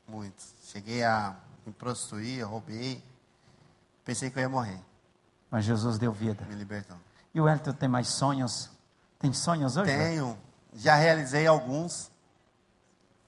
[0.06, 0.42] Muito.
[0.64, 3.02] Cheguei a me prostituir, roubei.
[4.04, 4.80] Pensei que eu ia morrer.
[5.50, 6.44] Mas Jesus deu vida.
[6.46, 6.96] Me libertou.
[7.34, 8.70] E o Wellington tem mais sonhos?
[9.18, 9.90] Tem sonhos hoje?
[9.90, 10.38] Tenho.
[10.74, 12.10] Já realizei alguns.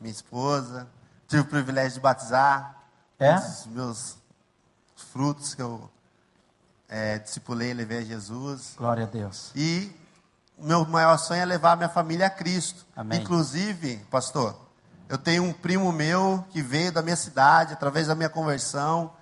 [0.01, 0.89] Minha esposa.
[1.29, 2.77] Tive o privilégio de batizar.
[3.19, 3.37] É?
[3.37, 4.17] Os meus
[4.97, 5.91] frutos que eu
[6.89, 8.75] é, discipulei levei a Jesus.
[8.77, 9.53] Glória a Deus.
[9.55, 9.95] E
[10.59, 12.85] o meu maior sonho é levar a minha família a Cristo.
[12.97, 13.21] Amém.
[13.21, 14.59] Inclusive, pastor,
[15.09, 19.13] eu tenho um primo meu que veio da minha cidade, através da minha conversão.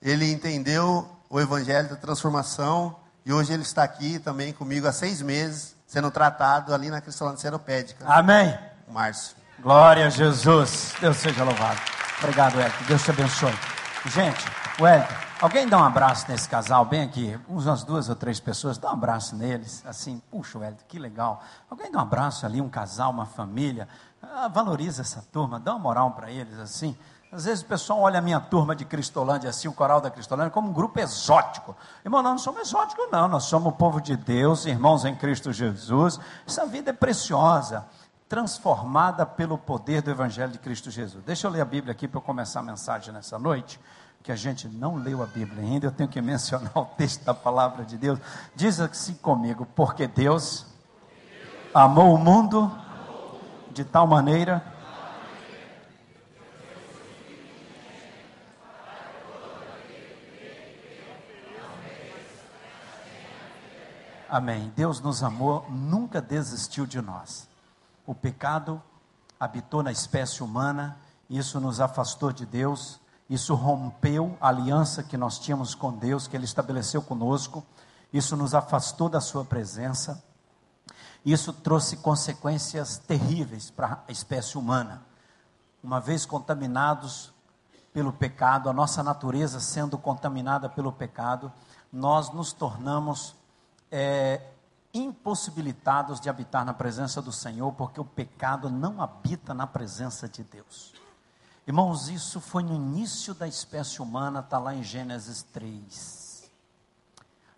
[0.00, 5.20] Ele entendeu o evangelho da transformação e hoje ele está aqui também comigo há seis
[5.20, 8.04] meses, sendo tratado ali na Cristolândia Seropédica.
[8.06, 8.58] Amém.
[8.88, 9.36] Márcio.
[9.60, 10.94] Glória a Jesus.
[11.00, 11.80] Deus seja louvado.
[12.18, 12.84] Obrigado, Wellington.
[12.86, 13.54] Deus te abençoe.
[14.06, 14.44] Gente,
[14.80, 18.88] Wellington, alguém dá um abraço nesse casal, bem aqui, umas duas ou três pessoas, dá
[18.88, 21.42] um abraço neles, assim, puxa, Wellington, que legal.
[21.68, 23.86] Alguém dá um abraço ali, um casal, uma família,
[24.22, 26.96] ah, valoriza essa turma, dá uma moral para eles, assim.
[27.32, 30.50] Às vezes o pessoal olha a minha turma de Cristolândia, assim, o coral da Cristolândia,
[30.50, 31.76] como um grupo exótico.
[32.04, 33.28] Irmão, nós não somos exóticos, não.
[33.28, 36.18] Nós somos o povo de Deus, irmãos em Cristo Jesus.
[36.44, 37.86] Essa vida é preciosa,
[38.28, 41.22] transformada pelo poder do Evangelho de Cristo Jesus.
[41.24, 43.78] Deixa eu ler a Bíblia aqui para eu começar a mensagem nessa noite,
[44.24, 45.86] que a gente não leu a Bíblia ainda.
[45.86, 48.18] Eu tenho que mencionar o texto da palavra de Deus.
[48.56, 50.66] Diz assim comigo: porque Deus
[51.72, 52.76] amou o mundo
[53.70, 54.79] de tal maneira
[64.32, 64.72] Amém.
[64.76, 67.48] Deus nos amou, nunca desistiu de nós.
[68.06, 68.80] O pecado
[69.40, 70.96] habitou na espécie humana,
[71.28, 76.36] isso nos afastou de Deus, isso rompeu a aliança que nós tínhamos com Deus, que
[76.36, 77.66] Ele estabeleceu conosco,
[78.12, 80.22] isso nos afastou da Sua presença,
[81.24, 85.02] isso trouxe consequências terríveis para a espécie humana.
[85.82, 87.32] Uma vez contaminados
[87.92, 91.52] pelo pecado, a nossa natureza sendo contaminada pelo pecado,
[91.92, 93.39] nós nos tornamos
[93.90, 94.40] é,
[94.92, 100.42] impossibilitados de habitar na presença do Senhor, porque o pecado não habita na presença de
[100.42, 100.92] Deus.
[101.66, 106.50] Irmãos, isso foi no início da espécie humana, está lá em Gênesis 3.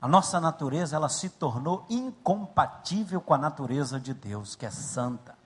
[0.01, 5.39] A nossa natureza, ela se tornou incompatível com a natureza de Deus, que é santa.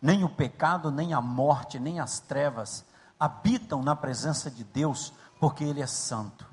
[0.00, 2.84] Nem o pecado, nem a morte, nem as trevas
[3.18, 6.46] habitam na presença de Deus, porque Ele é santo.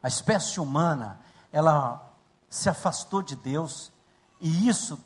[0.00, 1.18] A espécie humana,
[1.52, 2.11] ela
[2.52, 3.90] se afastou de Deus
[4.38, 5.02] e isso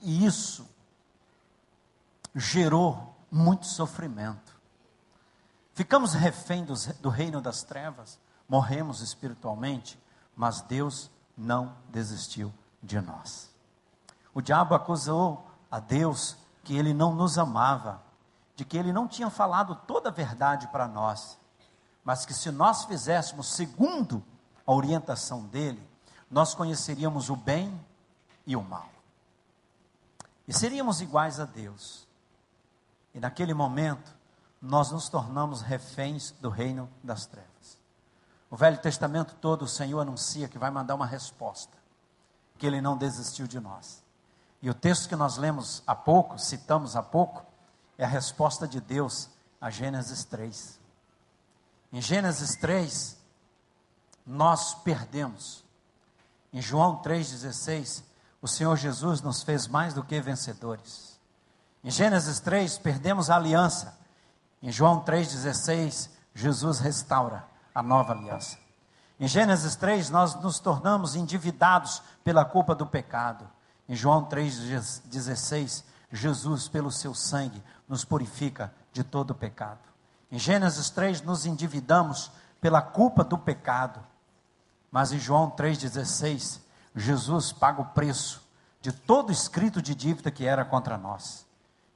[0.00, 0.64] e isso
[2.32, 4.56] gerou muito sofrimento.
[5.74, 8.16] Ficamos reféns do reino das trevas,
[8.48, 9.98] morremos espiritualmente,
[10.36, 13.52] mas Deus não desistiu de nós.
[14.32, 18.00] O diabo acusou a Deus que ele não nos amava,
[18.54, 21.36] de que ele não tinha falado toda a verdade para nós,
[22.04, 24.22] mas que se nós fizéssemos segundo
[24.64, 25.87] a orientação dele,
[26.30, 27.78] nós conheceríamos o bem
[28.46, 28.88] e o mal.
[30.46, 32.06] E seríamos iguais a Deus.
[33.14, 34.14] E naquele momento,
[34.60, 37.78] nós nos tornamos reféns do reino das trevas.
[38.50, 41.76] O Velho Testamento todo, o Senhor anuncia que vai mandar uma resposta,
[42.56, 44.02] que Ele não desistiu de nós.
[44.62, 47.44] E o texto que nós lemos há pouco, citamos há pouco,
[47.96, 49.28] é a resposta de Deus
[49.60, 50.80] a Gênesis 3.
[51.92, 53.18] Em Gênesis 3,
[54.26, 55.64] nós perdemos
[56.52, 58.02] em João 3,16,
[58.40, 61.18] o Senhor Jesus nos fez mais do que vencedores.
[61.82, 63.98] Em Gênesis 3, perdemos a aliança.
[64.62, 68.58] Em João 3,16, Jesus restaura a nova aliança.
[69.20, 73.48] Em Gênesis 3, nós nos tornamos endividados pela culpa do pecado.
[73.88, 79.80] Em João 3,16, Jesus, pelo seu sangue, nos purifica de todo o pecado.
[80.30, 82.30] Em Gênesis 3, nos endividamos
[82.60, 84.00] pela culpa do pecado.
[84.90, 86.60] Mas em João 3,16,
[86.94, 88.42] Jesus paga o preço
[88.80, 91.46] de todo escrito de dívida que era contra nós.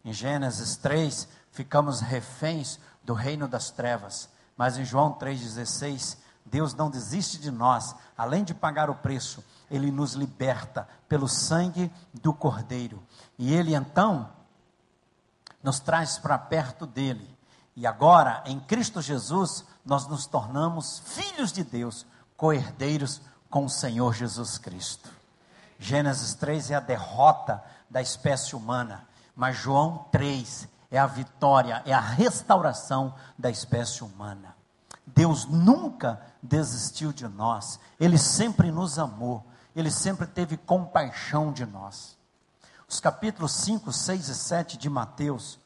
[0.04, 4.28] Em Gênesis 3, ficamos reféns do reino das trevas.
[4.56, 9.90] Mas em João 3,16, Deus não desiste de nós, além de pagar o preço, Ele
[9.90, 13.02] nos liberta pelo sangue do Cordeiro.
[13.38, 14.30] E Ele então
[15.62, 17.28] nos traz para perto dele.
[17.74, 22.04] E agora, em Cristo Jesus, nós nos tornamos filhos de Deus,
[22.42, 25.08] coerdeiros com o Senhor Jesus Cristo.
[25.78, 31.92] Gênesis 3 é a derrota da espécie humana, mas João 3 é a vitória, é
[31.92, 34.56] a restauração da espécie humana.
[35.06, 42.18] Deus nunca desistiu de nós, Ele sempre nos amou, Ele sempre teve compaixão de nós.
[42.88, 45.60] Os capítulos 5, 6 e 7 de Mateus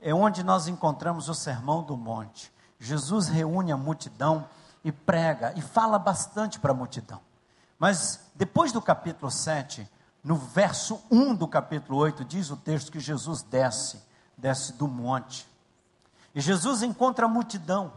[0.00, 2.50] é onde nós encontramos o Sermão do Monte.
[2.80, 4.48] Jesus reúne a multidão
[4.86, 7.20] e prega e fala bastante para a multidão.
[7.76, 9.90] Mas depois do capítulo 7,
[10.22, 14.00] no verso 1 do capítulo 8, diz o texto que Jesus desce,
[14.38, 15.44] desce do monte.
[16.32, 17.94] E Jesus encontra a multidão.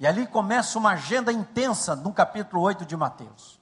[0.00, 3.60] E ali começa uma agenda intensa no capítulo 8 de Mateus.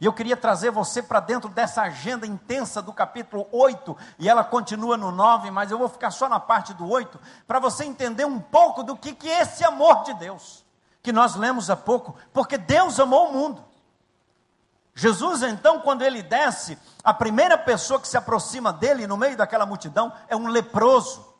[0.00, 4.44] E eu queria trazer você para dentro dessa agenda intensa do capítulo 8, e ela
[4.44, 8.24] continua no 9, mas eu vou ficar só na parte do 8, para você entender
[8.24, 10.63] um pouco do que, que é esse amor de Deus,
[11.04, 13.62] que nós lemos há pouco, porque Deus amou o mundo.
[14.94, 19.66] Jesus, então, quando ele desce, a primeira pessoa que se aproxima dele no meio daquela
[19.66, 21.34] multidão é um leproso.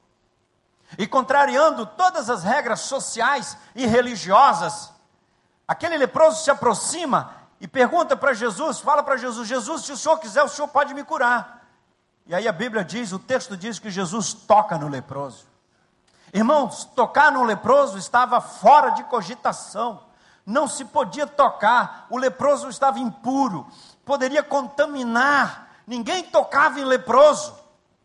[0.98, 4.92] E contrariando todas as regras sociais e religiosas,
[5.66, 10.18] aquele leproso se aproxima e pergunta para Jesus, fala para Jesus: Jesus, se o senhor
[10.18, 11.66] quiser, o senhor pode me curar.
[12.26, 15.53] E aí a Bíblia diz, o texto diz que Jesus toca no leproso.
[16.34, 20.00] Irmãos, tocar no leproso estava fora de cogitação
[20.46, 23.66] não se podia tocar, o leproso estava impuro,
[24.04, 27.54] poderia contaminar, ninguém tocava em leproso.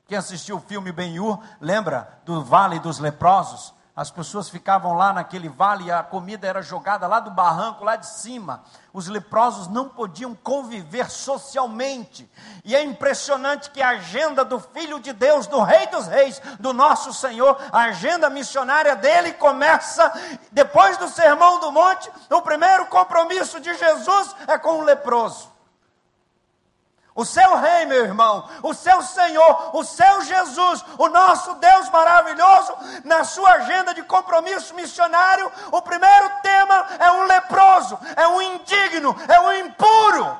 [0.08, 3.74] Quem assistiu o filme Ben-Hur, lembra do Vale dos Leprosos?
[4.00, 7.98] As pessoas ficavam lá naquele vale e a comida era jogada lá do barranco, lá
[7.98, 8.64] de cima.
[8.94, 12.32] Os leprosos não podiam conviver socialmente.
[12.64, 16.72] E é impressionante que a agenda do Filho de Deus, do Rei dos Reis, do
[16.72, 20.10] nosso Senhor, a agenda missionária dele começa
[20.50, 22.10] depois do Sermão do Monte.
[22.30, 25.59] O primeiro compromisso de Jesus é com o leproso.
[27.20, 32.74] O seu rei, meu irmão, o seu Senhor, o seu Jesus, o nosso Deus maravilhoso,
[33.04, 39.14] na sua agenda de compromisso missionário, o primeiro tema é um leproso, é um indigno,
[39.28, 40.40] é um impuro,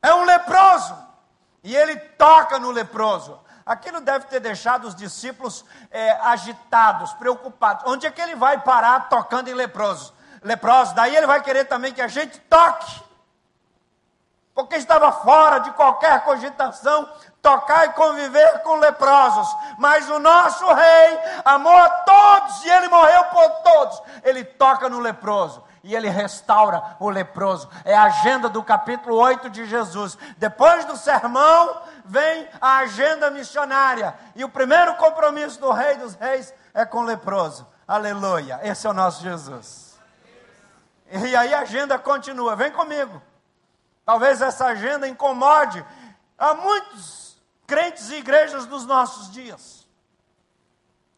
[0.00, 0.96] é um leproso.
[1.62, 3.38] E ele toca no leproso.
[3.66, 7.84] Aquilo deve ter deixado os discípulos é, agitados, preocupados.
[7.86, 10.10] Onde é que ele vai parar tocando em leprosos?
[10.42, 13.04] Leprosos, daí ele vai querer também que a gente toque
[14.54, 17.08] porque estava fora de qualquer cogitação
[17.42, 19.48] tocar e conviver com leprosos.
[19.78, 24.02] Mas o nosso rei amou a todos e ele morreu por todos.
[24.22, 27.68] Ele toca no leproso e ele restaura o leproso.
[27.84, 30.16] É a agenda do capítulo 8 de Jesus.
[30.38, 34.14] Depois do sermão, vem a agenda missionária.
[34.36, 37.66] E o primeiro compromisso do Rei dos Reis é com o leproso.
[37.86, 38.60] Aleluia.
[38.62, 40.00] Esse é o nosso Jesus.
[41.10, 42.56] E aí a agenda continua.
[42.56, 43.20] Vem comigo.
[44.04, 45.84] Talvez essa agenda incomode
[46.36, 49.88] a muitos crentes e igrejas dos nossos dias.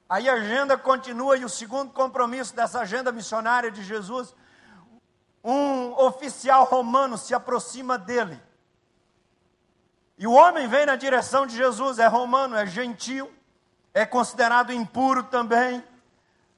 [0.08, 4.34] Aí a agenda continua e o segundo compromisso dessa agenda missionária de Jesus,
[5.42, 8.40] um oficial romano se aproxima dele.
[10.16, 13.32] E o homem vem na direção de Jesus, é romano, é gentil,
[13.92, 15.82] é considerado impuro também.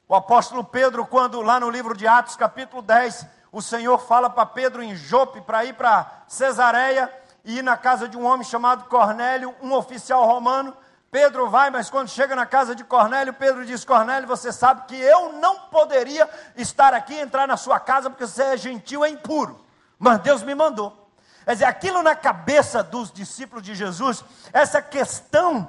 [0.07, 4.47] O apóstolo Pedro, quando lá no livro de Atos, capítulo 10, o Senhor fala para
[4.47, 7.13] Pedro em Jope para ir para Cesareia
[7.45, 10.77] e ir na casa de um homem chamado Cornélio, um oficial romano.
[11.11, 14.95] Pedro vai, mas quando chega na casa de Cornélio, Pedro diz: Cornélio, você sabe que
[14.95, 19.11] eu não poderia estar aqui e entrar na sua casa porque você é gentil e
[19.11, 19.59] impuro,
[19.99, 21.09] mas Deus me mandou.
[21.47, 24.23] Quer dizer, aquilo na cabeça dos discípulos de Jesus,
[24.53, 25.67] essa questão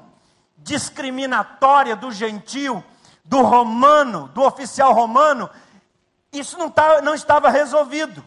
[0.58, 2.84] discriminatória do gentil,
[3.24, 5.50] do romano, do oficial romano,
[6.32, 8.24] isso não, tá, não estava resolvido.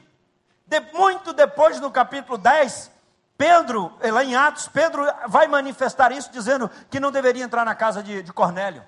[0.66, 2.90] De, muito depois, no capítulo 10,
[3.36, 7.74] Pedro, eh, lá em Atos, Pedro vai manifestar isso, dizendo que não deveria entrar na
[7.74, 8.84] casa de, de Cornélio.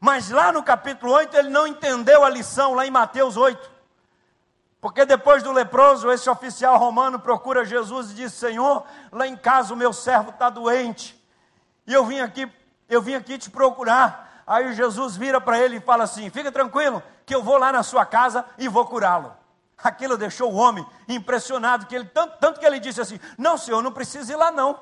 [0.00, 3.74] Mas lá no capítulo 8, ele não entendeu a lição, lá em Mateus 8.
[4.84, 9.72] Porque depois do leproso, esse oficial romano procura Jesus e diz: Senhor, lá em casa
[9.72, 11.18] o meu servo está doente.
[11.86, 12.52] E eu vim aqui,
[12.86, 14.42] eu vim aqui te procurar.
[14.46, 17.82] Aí Jesus vira para ele e fala assim: Fica tranquilo, que eu vou lá na
[17.82, 19.34] sua casa e vou curá-lo.
[19.82, 23.82] Aquilo deixou o homem impressionado, que ele, tanto, tanto que ele disse assim: Não, senhor,
[23.82, 24.78] não precisa ir lá não.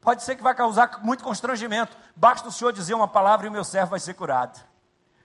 [0.00, 1.96] Pode ser que vai causar muito constrangimento.
[2.14, 4.60] Basta o senhor dizer uma palavra e o meu servo vai ser curado.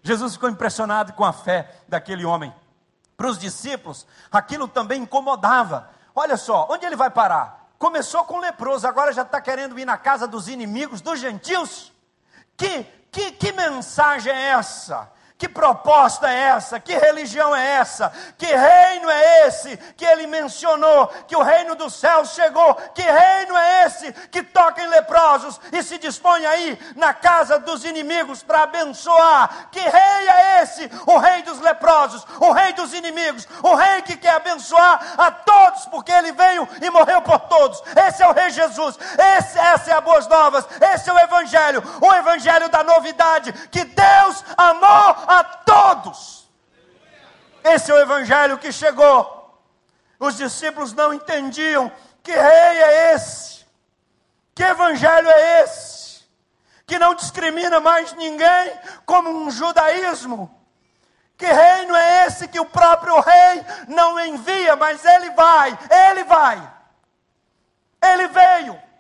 [0.02, 2.54] Jesus ficou impressionado com a fé daquele homem.
[3.16, 5.90] Para os discípulos, aquilo também incomodava.
[6.16, 7.70] Olha só, onde ele vai parar?
[7.78, 11.94] Começou com leproso, agora já está querendo ir na casa dos inimigos, dos gentios.
[12.58, 15.12] Que, que, que mensagem é essa?
[15.42, 16.80] Que proposta é essa?
[16.80, 18.14] Que religião é essa?
[18.38, 21.08] Que reino é esse que ele mencionou?
[21.28, 22.76] Que o reino dos céus chegou?
[22.94, 27.84] Que reino é esse que toca em leprosos e se dispõe aí na casa dos
[27.84, 29.70] inimigos para abençoar?
[29.72, 30.88] Que rei é esse?
[31.08, 35.88] O rei dos leprosos, o rei dos inimigos, o rei que quer abençoar a todos,
[35.88, 37.82] porque ele veio e morreu por todos.
[38.08, 38.96] Esse é o rei Jesus.
[39.38, 40.68] Esse, essa é a boas novas.
[40.94, 46.50] Esse é o evangelho, o evangelho da novidade que Deus amou a todos.
[47.64, 49.40] Esse é o evangelho que chegou.
[50.20, 52.42] Os discípulos não entendiam que rei
[52.84, 53.66] é esse,
[54.54, 56.24] que evangelho é esse,
[56.86, 60.58] que não discrimina mais ninguém como um judaísmo.
[61.38, 65.76] Que reino é esse que o próprio rei não envia, mas ele vai,
[66.10, 66.72] ele vai.
[68.00, 68.91] Ele veio.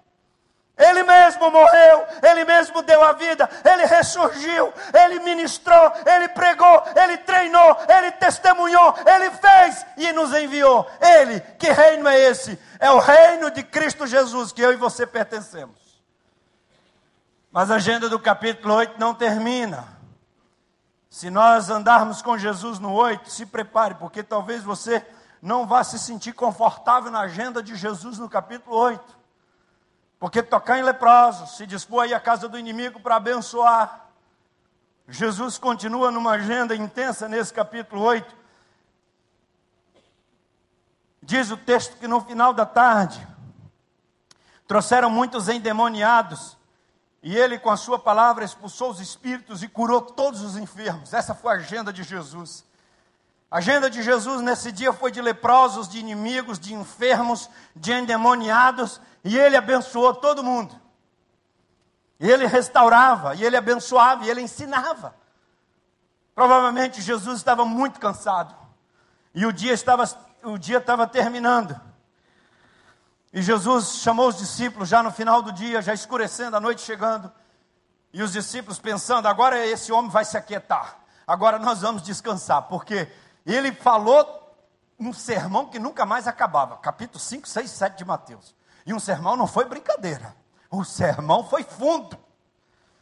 [0.82, 7.18] Ele mesmo morreu, ele mesmo deu a vida, ele ressurgiu, ele ministrou, ele pregou, ele
[7.20, 10.90] treinou, ele testemunhou, ele fez e nos enviou.
[11.00, 12.60] Ele, que reino é esse?
[12.80, 15.80] É o reino de Cristo Jesus que eu e você pertencemos.
[17.52, 19.86] Mas a agenda do capítulo 8 não termina.
[21.10, 25.06] Se nós andarmos com Jesus no 8, se prepare, porque talvez você
[25.42, 29.21] não vá se sentir confortável na agenda de Jesus no capítulo 8.
[30.22, 34.06] Porque tocar em leprosos, se dispor aí à casa do inimigo para abençoar.
[35.08, 38.36] Jesus continua numa agenda intensa nesse capítulo 8.
[41.24, 43.28] Diz o texto que no final da tarde
[44.68, 46.56] trouxeram muitos endemoniados
[47.24, 51.16] e ele, com a sua palavra, expulsou os espíritos e curou todos os enfermos.
[51.16, 52.64] Essa foi a agenda de Jesus.
[53.52, 59.02] A agenda de Jesus nesse dia foi de leprosos, de inimigos, de enfermos, de endemoniados
[59.24, 60.80] e ele abençoou todo mundo.
[62.20, 65.16] E ele restaurava, e ele abençoava, e ele ensinava.
[66.36, 68.56] Provavelmente Jesus estava muito cansado.
[69.34, 70.04] E o dia estava,
[70.44, 71.80] o dia estava terminando.
[73.34, 77.32] E Jesus chamou os discípulos já no final do dia, já escurecendo, a noite chegando.
[78.14, 80.98] E os discípulos pensando: agora esse homem vai se aquietar.
[81.26, 83.08] Agora nós vamos descansar, porque
[83.46, 84.56] ele falou
[85.00, 86.78] um sermão que nunca mais acabava.
[86.78, 88.56] Capítulo 5, 6, 7 de Mateus.
[88.86, 90.36] E um sermão não foi brincadeira,
[90.70, 92.18] o sermão foi fundo.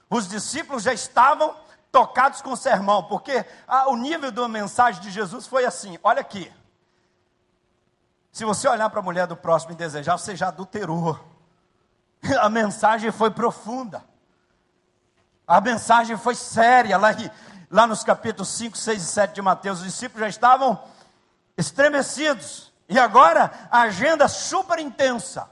[0.10, 1.56] Os discípulos já estavam
[1.92, 3.46] tocados com o sermão, porque
[3.88, 6.52] o nível da mensagem de Jesus foi assim: olha aqui.
[8.32, 11.20] Se você olhar para a mulher do próximo e desejar, você já adulterou.
[12.40, 14.04] A mensagem foi profunda.
[15.48, 16.98] A mensagem foi séria.
[16.98, 17.10] Lá,
[17.70, 20.82] lá nos capítulos 5, 6 e 7 de Mateus, os discípulos já estavam
[21.58, 22.72] estremecidos.
[22.88, 25.50] E agora, a agenda super intensa.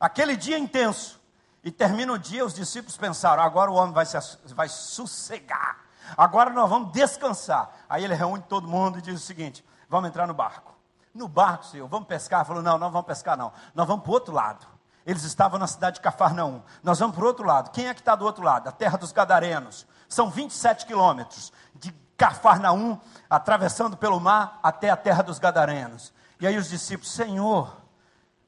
[0.00, 1.20] Aquele dia intenso.
[1.62, 4.18] E termina o dia, os discípulos pensaram: agora o homem vai, se,
[4.54, 5.84] vai sossegar.
[6.16, 7.70] Agora nós vamos descansar.
[7.88, 10.74] Aí ele reúne todo mundo e diz o seguinte: vamos entrar no barco.
[11.14, 12.44] No barco, senhor, vamos pescar?
[12.44, 13.52] Falou: não, não vamos pescar, não.
[13.74, 14.66] Nós vamos para o outro lado.
[15.04, 16.62] Eles estavam na cidade de Cafarnaum.
[16.82, 17.70] Nós vamos para o outro lado.
[17.70, 18.68] Quem é que está do outro lado?
[18.68, 19.86] A terra dos Gadarenos.
[20.08, 22.98] São 27 quilômetros de Cafarnaum,
[23.28, 26.12] atravessando pelo mar até a terra dos Gadarenos.
[26.40, 27.76] E aí os discípulos, Senhor,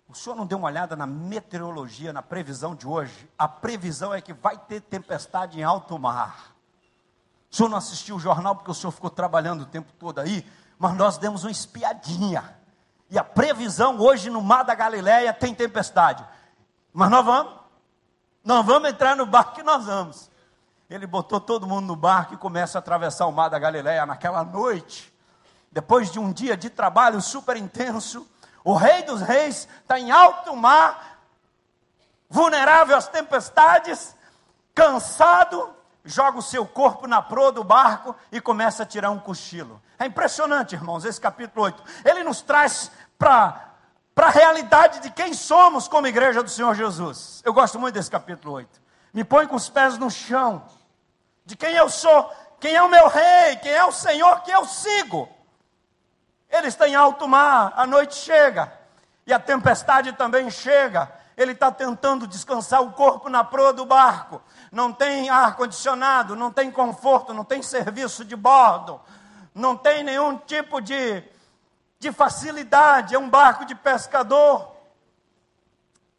[0.09, 3.29] o senhor não deu uma olhada na meteorologia, na previsão de hoje?
[3.37, 6.55] A previsão é que vai ter tempestade em alto mar.
[7.51, 10.47] O senhor não assistiu o jornal porque o senhor ficou trabalhando o tempo todo aí,
[10.79, 12.57] mas nós demos uma espiadinha.
[13.11, 16.25] E a previsão hoje no mar da Galileia tem tempestade.
[16.93, 17.59] Mas nós vamos.
[18.45, 20.31] Nós vamos entrar no barco que nós vamos.
[20.91, 24.43] Ele botou todo mundo no barco e começa a atravessar o mar da Galileia naquela
[24.43, 25.13] noite.
[25.71, 28.27] Depois de um dia de trabalho super intenso,
[28.65, 31.21] o Rei dos Reis está em alto mar,
[32.29, 34.17] vulnerável às tempestades,
[34.75, 35.75] cansado,
[36.05, 39.81] joga o seu corpo na proa do barco e começa a tirar um cochilo.
[39.99, 41.83] É impressionante, irmãos, esse capítulo 8.
[42.03, 43.75] Ele nos traz para
[44.17, 47.43] a realidade de quem somos como igreja do Senhor Jesus.
[47.45, 48.81] Eu gosto muito desse capítulo 8.
[49.13, 50.63] Me põe com os pés no chão,
[51.49, 52.31] de quem eu sou,
[52.61, 55.27] quem é o meu rei, quem é o Senhor que eu sigo.
[56.51, 58.71] Ele está em alto mar, a noite chega,
[59.27, 61.11] e a tempestade também chega.
[61.39, 64.43] Ele está tentando descansar o corpo na proa do barco.
[64.71, 69.01] Não tem ar-condicionado, não tem conforto, não tem serviço de bordo,
[69.55, 71.25] não tem nenhum tipo de,
[71.99, 73.15] de facilidade.
[73.15, 74.71] É um barco de pescador.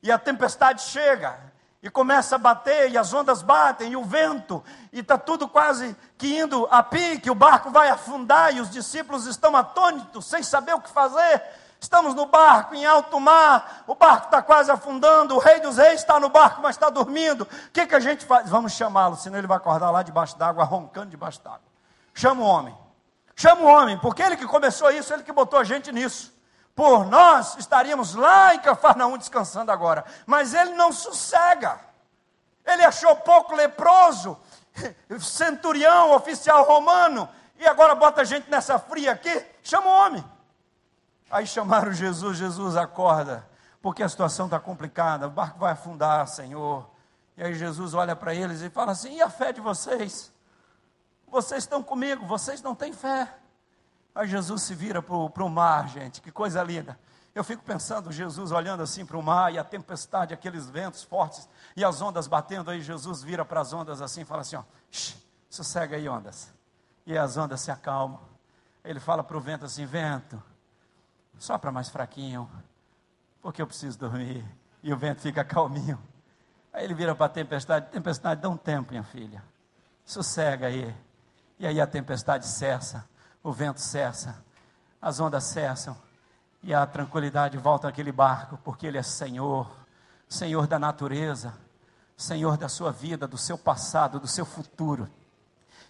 [0.02, 1.49] E a tempestade chega
[1.82, 5.96] e começa a bater, e as ondas batem, e o vento, e está tudo quase
[6.18, 10.74] que indo a pique, o barco vai afundar, e os discípulos estão atônitos, sem saber
[10.74, 11.42] o que fazer.
[11.80, 16.02] Estamos no barco, em alto mar, o barco está quase afundando, o rei dos reis
[16.02, 17.44] está no barco, mas está dormindo.
[17.44, 18.50] O que, que a gente faz?
[18.50, 21.62] Vamos chamá-lo, senão ele vai acordar lá debaixo d'água, roncando debaixo d'água.
[22.14, 22.78] Chama o homem.
[23.34, 26.38] Chama o homem, porque ele que começou isso, ele que botou a gente nisso.
[26.80, 30.06] Por nós estaríamos lá em Cafarnaum descansando agora.
[30.26, 31.78] Mas ele não sossega.
[32.66, 34.40] Ele achou pouco leproso,
[35.20, 37.28] centurião, oficial romano,
[37.58, 39.46] e agora bota a gente nessa fria aqui.
[39.62, 40.24] Chama o homem.
[41.30, 43.46] Aí chamaram Jesus, Jesus acorda,
[43.82, 46.90] porque a situação está complicada, o barco vai afundar, Senhor.
[47.36, 50.32] E aí Jesus olha para eles e fala assim: e a fé de vocês?
[51.28, 53.28] Vocês estão comigo, vocês não têm fé.
[54.14, 56.98] Aí Jesus se vira para o mar, gente, que coisa linda.
[57.34, 61.48] Eu fico pensando, Jesus olhando assim para o mar e a tempestade, aqueles ventos fortes
[61.76, 64.64] e as ondas batendo, aí Jesus vira para as ondas assim e fala assim: ó,
[65.50, 66.52] sossega aí, ondas.
[67.06, 68.20] E as ondas se acalmam.
[68.84, 70.42] Ele fala para o vento assim: vento,
[71.38, 72.50] só para mais fraquinho,
[73.42, 74.46] porque eu preciso dormir.
[74.82, 76.00] E o vento fica calminho.
[76.74, 79.44] Aí ele vira para a tempestade: tempestade, dá um tempo, minha filha,
[80.04, 80.96] sossega aí.
[81.60, 83.08] E aí a tempestade cessa,
[83.44, 84.44] o vento cessa,
[85.02, 85.96] as ondas cessam,
[86.62, 89.70] e a tranquilidade volta àquele barco, porque ele é Senhor,
[90.28, 91.54] Senhor da natureza,
[92.18, 95.10] Senhor da sua vida, do seu passado, do seu futuro.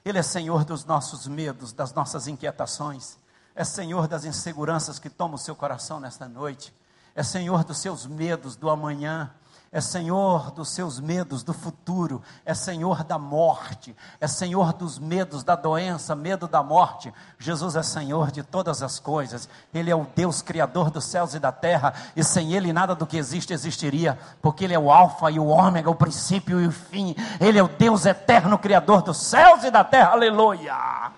[0.05, 3.17] Ele é Senhor dos nossos medos, das nossas inquietações,
[3.55, 6.73] é Senhor das inseguranças que tomam o seu coração nesta noite,
[7.15, 9.33] é Senhor dos seus medos do amanhã,
[9.71, 15.43] é Senhor dos seus medos do futuro, é Senhor da morte, é Senhor dos medos
[15.43, 17.13] da doença, medo da morte.
[17.37, 21.39] Jesus é Senhor de todas as coisas, Ele é o Deus Criador dos céus e
[21.39, 25.29] da terra, e sem Ele nada do que existe existiria, porque Ele é o Alfa
[25.29, 29.17] e o Ômega, o princípio e o fim, Ele é o Deus eterno, Criador dos
[29.17, 31.11] céus e da terra, aleluia!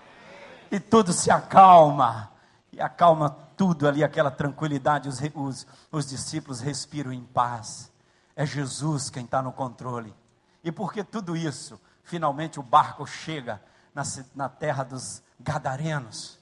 [0.69, 2.29] E tudo se acalma,
[2.71, 7.90] e acalma tudo ali, aquela tranquilidade, os, os, os discípulos respiram em paz.
[8.41, 10.11] É Jesus quem está no controle.
[10.63, 13.61] E porque tudo isso, finalmente o barco chega
[13.93, 14.01] na,
[14.33, 16.39] na terra dos Gadarenos.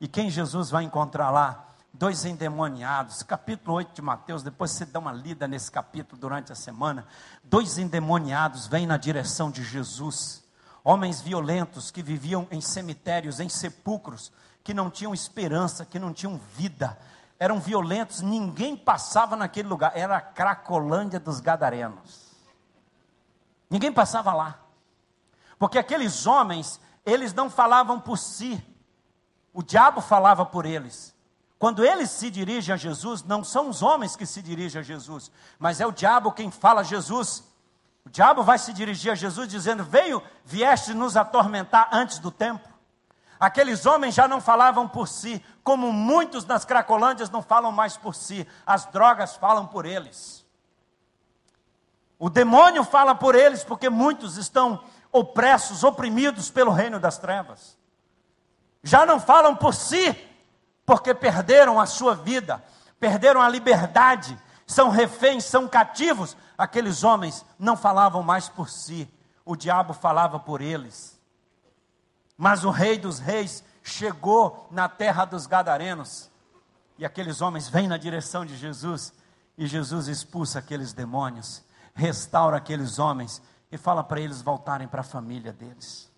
[0.00, 1.64] E quem Jesus vai encontrar lá?
[1.92, 6.56] Dois endemoniados, capítulo 8 de Mateus, depois você dá uma lida nesse capítulo durante a
[6.56, 7.06] semana.
[7.44, 10.42] Dois endemoniados vêm na direção de Jesus,
[10.82, 14.32] homens violentos que viviam em cemitérios, em sepulcros,
[14.64, 16.98] que não tinham esperança, que não tinham vida,
[17.38, 22.28] eram violentos, ninguém passava naquele lugar, era a Cracolândia dos Gadarenos.
[23.70, 24.58] Ninguém passava lá.
[25.58, 28.62] Porque aqueles homens, eles não falavam por si.
[29.52, 31.14] O diabo falava por eles.
[31.58, 35.30] Quando eles se dirigem a Jesus, não são os homens que se dirigem a Jesus,
[35.58, 37.42] mas é o diabo quem fala a Jesus.
[38.04, 42.67] O diabo vai se dirigir a Jesus dizendo: Veio, vieste nos atormentar antes do tempo.
[43.38, 48.14] Aqueles homens já não falavam por si, como muitos nas Cracolândias não falam mais por
[48.14, 50.44] si, as drogas falam por eles.
[52.18, 54.82] O demônio fala por eles porque muitos estão
[55.12, 57.78] opressos, oprimidos pelo reino das trevas.
[58.82, 60.16] Já não falam por si
[60.84, 62.62] porque perderam a sua vida,
[62.98, 64.36] perderam a liberdade,
[64.66, 66.36] são reféns, são cativos.
[66.56, 69.08] Aqueles homens não falavam mais por si,
[69.44, 71.17] o diabo falava por eles.
[72.38, 76.30] Mas o rei dos reis chegou na terra dos Gadarenos.
[76.96, 79.12] E aqueles homens vêm na direção de Jesus.
[79.56, 85.04] E Jesus expulsa aqueles demônios, restaura aqueles homens e fala para eles voltarem para a
[85.04, 86.08] família deles.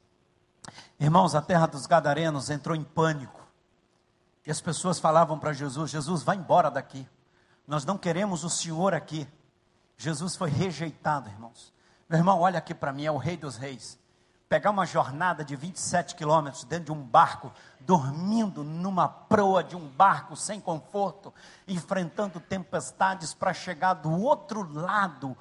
[0.98, 3.40] Irmãos, a terra dos Gadarenos entrou em pânico.
[4.46, 7.08] E as pessoas falavam para Jesus: Jesus, vai embora daqui.
[7.66, 9.26] Nós não queremos o Senhor aqui.
[9.96, 11.72] Jesus foi rejeitado, irmãos.
[12.06, 13.99] Meu irmão, olha aqui para mim, é o Rei dos Reis
[14.50, 19.86] pegar uma jornada de 27 quilômetros dentro de um barco, dormindo numa proa de um
[19.86, 21.32] barco sem conforto,
[21.68, 25.36] enfrentando tempestades para chegar do outro lado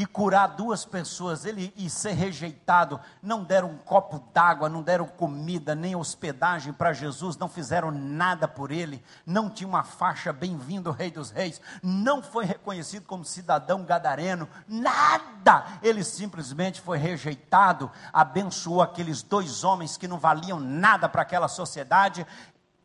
[0.00, 5.06] e curar duas pessoas, ele e ser rejeitado, não deram um copo d'água, não deram
[5.06, 10.90] comida, nem hospedagem para Jesus, não fizeram nada por ele, não tinha uma faixa bem-vindo
[10.90, 18.80] Rei dos Reis, não foi reconhecido como cidadão gadareno, nada, ele simplesmente foi rejeitado, abençoou
[18.80, 22.26] aqueles dois homens que não valiam nada para aquela sociedade,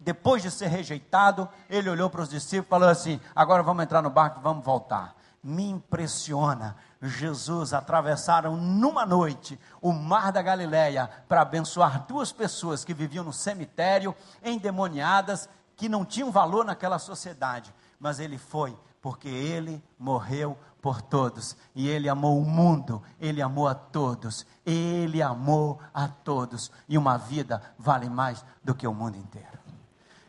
[0.01, 4.01] depois de ser rejeitado, ele olhou para os discípulos e falou assim: agora vamos entrar
[4.01, 5.15] no barco, vamos voltar.
[5.41, 12.93] Me impressiona Jesus atravessaram numa noite o mar da Galileia para abençoar duas pessoas que
[12.93, 17.73] viviam no cemitério, endemoniadas, que não tinham valor naquela sociedade.
[17.99, 23.67] Mas ele foi porque ele morreu por todos e ele amou o mundo, ele amou
[23.67, 29.17] a todos, ele amou a todos e uma vida vale mais do que o mundo
[29.17, 29.59] inteiro.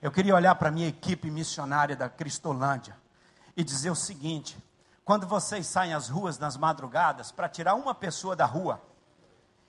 [0.00, 2.96] Eu queria olhar para a minha equipe missionária da Cristolândia
[3.56, 4.56] e dizer o seguinte:
[5.06, 8.82] quando vocês saem às ruas nas madrugadas para tirar uma pessoa da rua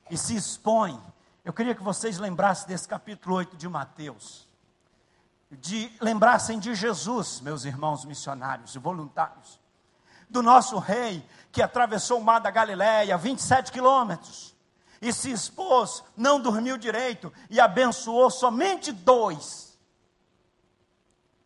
[0.10, 1.00] e se expõem,
[1.46, 4.46] Eu queria que vocês lembrassem desse capítulo 8 de Mateus.
[5.50, 9.58] De lembrassem de Jesus, meus irmãos missionários e voluntários.
[10.28, 14.54] Do nosso rei que atravessou o mar da Galileia, 27 quilômetros,
[15.02, 19.80] e se expôs, não dormiu direito e abençoou somente dois.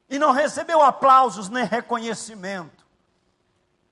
[0.09, 2.80] E não recebeu aplausos nem reconhecimento,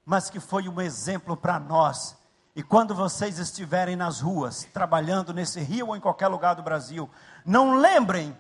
[0.10, 2.18] mas que foi um exemplo para nós
[2.56, 7.08] e quando vocês estiverem nas ruas, trabalhando nesse rio ou em qualquer lugar do Brasil,
[7.46, 8.36] não lembrem,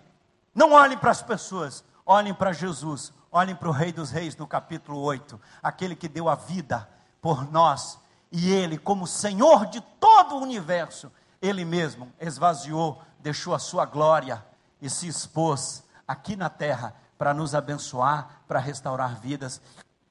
[0.53, 4.47] não olhem para as pessoas, olhem para Jesus, olhem para o Rei dos Reis no
[4.47, 6.89] capítulo 8, aquele que deu a vida
[7.21, 7.99] por nós,
[8.31, 14.43] e ele, como Senhor de todo o universo, ele mesmo esvaziou, deixou a sua glória
[14.81, 19.61] e se expôs aqui na terra para nos abençoar, para restaurar vidas.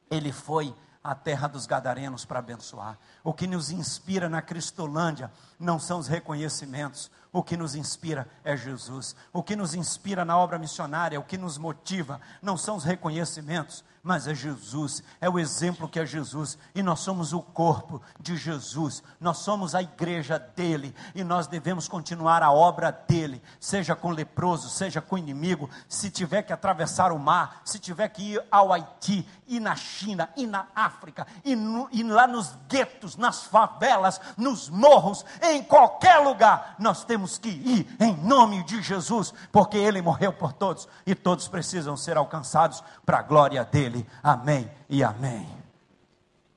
[0.08, 0.72] Ele foi
[1.02, 2.98] à terra dos Gadarenos para abençoar.
[3.22, 8.56] O que nos inspira na Cristolândia não são os reconhecimentos, o que nos inspira é
[8.56, 9.14] Jesus.
[9.32, 13.84] O que nos inspira na obra missionária, o que nos motiva, não são os reconhecimentos,
[14.02, 18.36] mas é Jesus, é o exemplo que é Jesus, e nós somos o corpo de
[18.36, 24.10] Jesus, nós somos a igreja dele, e nós devemos continuar a obra dele, seja com
[24.10, 28.72] leproso, seja com inimigo, se tiver que atravessar o mar, se tiver que ir ao
[28.72, 34.20] Haiti, e na China, e na África, e, no, e lá nos guetos, nas favelas,
[34.36, 40.02] nos morros, em qualquer lugar, nós temos que ir em nome de Jesus, porque ele
[40.02, 44.06] morreu por todos, e todos precisam ser alcançados para a glória dele dele.
[44.22, 45.48] Amém e amém.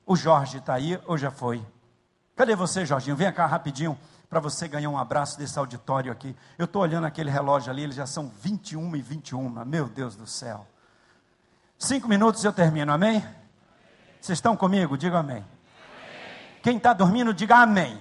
[0.06, 1.64] O Jorge está aí ou já foi?
[2.36, 3.16] Cadê você, Jorginho?
[3.16, 6.34] Vem cá rapidinho para você ganhar um abraço desse auditório aqui.
[6.58, 9.64] Eu estou olhando aquele relógio ali, eles já são 21 e 21.
[9.64, 10.66] Meu Deus do céu.
[11.78, 13.20] Cinco minutos eu termino, amém?
[14.20, 14.96] Vocês estão comigo?
[14.96, 15.36] Diga amém.
[15.36, 15.46] amém.
[16.62, 17.98] Quem está dormindo, diga amém.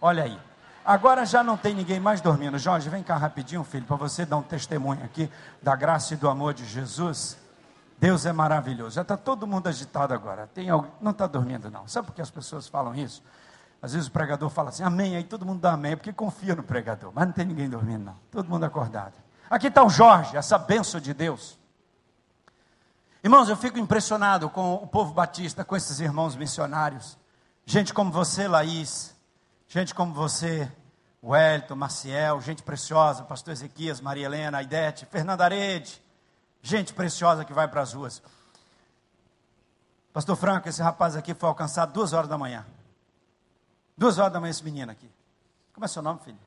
[0.00, 0.38] Olha aí.
[0.84, 2.58] Agora já não tem ninguém mais dormindo.
[2.58, 5.30] Jorge, vem cá rapidinho, filho, para você dar um testemunho aqui
[5.60, 7.36] da graça e do amor de Jesus.
[7.98, 8.96] Deus é maravilhoso.
[8.96, 10.46] Já está todo mundo agitado agora.
[10.48, 11.88] Tem alguém, não está dormindo não.
[11.88, 13.22] Sabe por que as pessoas falam isso?
[13.80, 16.62] Às vezes o pregador fala assim, amém, aí todo mundo dá amém, porque confia no
[16.62, 17.12] pregador.
[17.14, 18.16] Mas não tem ninguém dormindo não.
[18.30, 19.14] Todo mundo acordado.
[19.48, 21.58] Aqui está o Jorge, essa benção de Deus.
[23.22, 27.16] Irmãos, eu fico impressionado com o povo batista, com esses irmãos missionários.
[27.64, 29.14] Gente como você, Laís.
[29.68, 30.70] Gente como você,
[31.22, 36.00] Wellington, Maciel, gente preciosa, pastor Ezequias, Maria Helena, Aidete, Fernanda Arede,
[36.66, 38.22] gente preciosa que vai para as ruas.
[40.12, 42.66] Pastor Franco, esse rapaz aqui foi alcançado duas horas da manhã.
[43.96, 45.10] Duas horas da manhã esse menino aqui.
[45.72, 46.38] Como é seu nome, filho?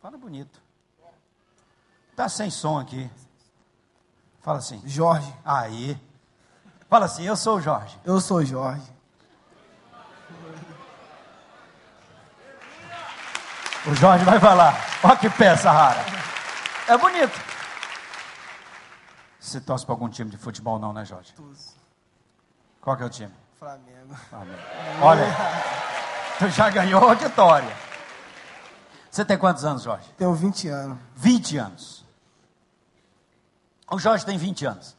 [0.00, 0.60] Fala bonito.
[2.14, 3.10] Tá sem som aqui.
[4.42, 4.82] Fala assim.
[4.84, 5.32] Jorge.
[5.44, 5.98] Aí.
[6.88, 7.98] Fala assim, eu sou o Jorge.
[8.04, 8.92] Eu sou o Jorge.
[13.86, 14.76] O Jorge vai falar.
[15.02, 16.04] Olha que peça rara.
[16.86, 17.51] É bonito.
[19.42, 21.32] Você torce para algum time de futebol não, né, Jorge?
[21.34, 21.74] Todos.
[22.80, 23.34] Qual que é o time?
[23.58, 24.14] Flamengo.
[24.30, 24.58] Flamengo.
[25.02, 25.26] Olha,
[26.38, 27.76] tu já ganhou a vitória.
[29.10, 30.08] Você tem quantos anos, Jorge?
[30.16, 30.98] Tenho 20 anos.
[31.16, 32.04] 20 anos.
[33.90, 34.96] O Jorge tem 20 anos.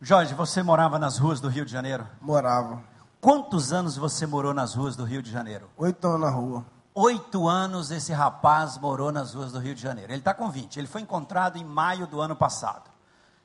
[0.00, 2.08] Jorge, você morava nas ruas do Rio de Janeiro?
[2.18, 2.82] Morava.
[3.20, 5.68] Quantos anos você morou nas ruas do Rio de Janeiro?
[5.76, 6.64] Oito anos na rua.
[6.94, 10.12] Oito anos esse rapaz morou nas ruas do Rio de Janeiro.
[10.12, 10.78] Ele está com 20.
[10.78, 12.95] Ele foi encontrado em maio do ano passado.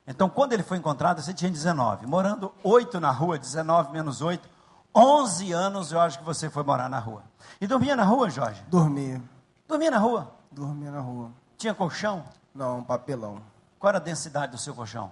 [0.06, 2.06] Então, quando ele foi encontrado, você tinha 19.
[2.06, 4.48] Morando 8 na rua, 19 menos 8,
[4.94, 7.22] 11 anos eu acho que você foi morar na rua.
[7.60, 8.62] E dormia na rua, Jorge?
[8.68, 9.22] Dormia.
[9.66, 10.32] Dormia na rua?
[10.50, 11.30] Dormia na rua.
[11.56, 12.24] Tinha colchão?
[12.54, 13.40] Não, papelão.
[13.78, 15.10] Qual era a densidade do seu colchão?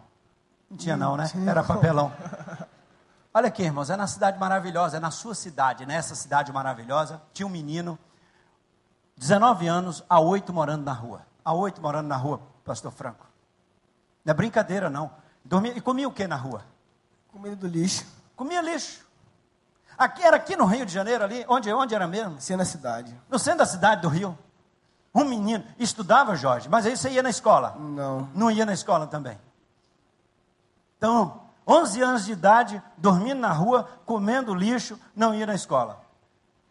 [0.68, 1.30] Não tinha não, né?
[1.47, 2.12] Era papelão.
[3.32, 7.47] Olha aqui, irmãos, é na cidade maravilhosa, é na sua cidade, nessa cidade maravilhosa, tinha
[7.47, 7.97] um menino,
[9.16, 11.22] 19 anos, a 8 morando na rua.
[11.45, 13.24] A 8 morando na rua, pastor Franco.
[14.24, 15.10] Não é brincadeira, não.
[15.44, 16.64] Dormia, e comia o que na rua?
[17.28, 18.04] Comida do lixo.
[18.36, 19.06] Comia lixo.
[19.96, 22.40] Aqui era aqui no Rio de Janeiro, ali, onde, onde era mesmo?
[22.40, 23.20] Centro da cidade.
[23.28, 24.36] No centro da cidade do Rio.
[25.14, 27.76] Um menino, estudava, Jorge, mas aí você ia na escola?
[27.78, 28.28] Não.
[28.34, 29.38] Não ia na escola também.
[30.96, 36.00] Então, 11 anos de idade, dormindo na rua, comendo lixo, não ia na escola.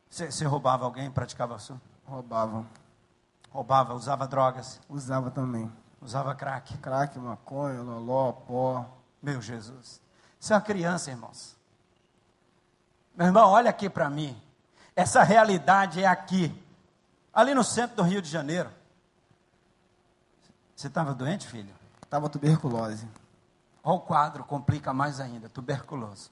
[0.09, 1.79] Você, você roubava alguém, praticava isso?
[2.05, 2.65] Roubava.
[3.51, 4.79] Roubava, usava drogas?
[4.89, 5.71] Usava também.
[6.01, 6.77] Usava crack.
[6.77, 8.85] Crack, maconha, loló, pó.
[9.21, 10.01] Meu Jesus.
[10.39, 11.55] Você é uma criança, irmãos.
[13.15, 14.39] Meu irmão, olha aqui para mim.
[14.95, 16.53] Essa realidade é aqui.
[17.33, 18.69] Ali no centro do Rio de Janeiro.
[20.75, 21.73] Você estava doente, filho?
[22.01, 23.07] Estava tuberculose.
[23.83, 25.49] Olha o quadro, complica mais ainda.
[25.49, 26.29] Tuberculose.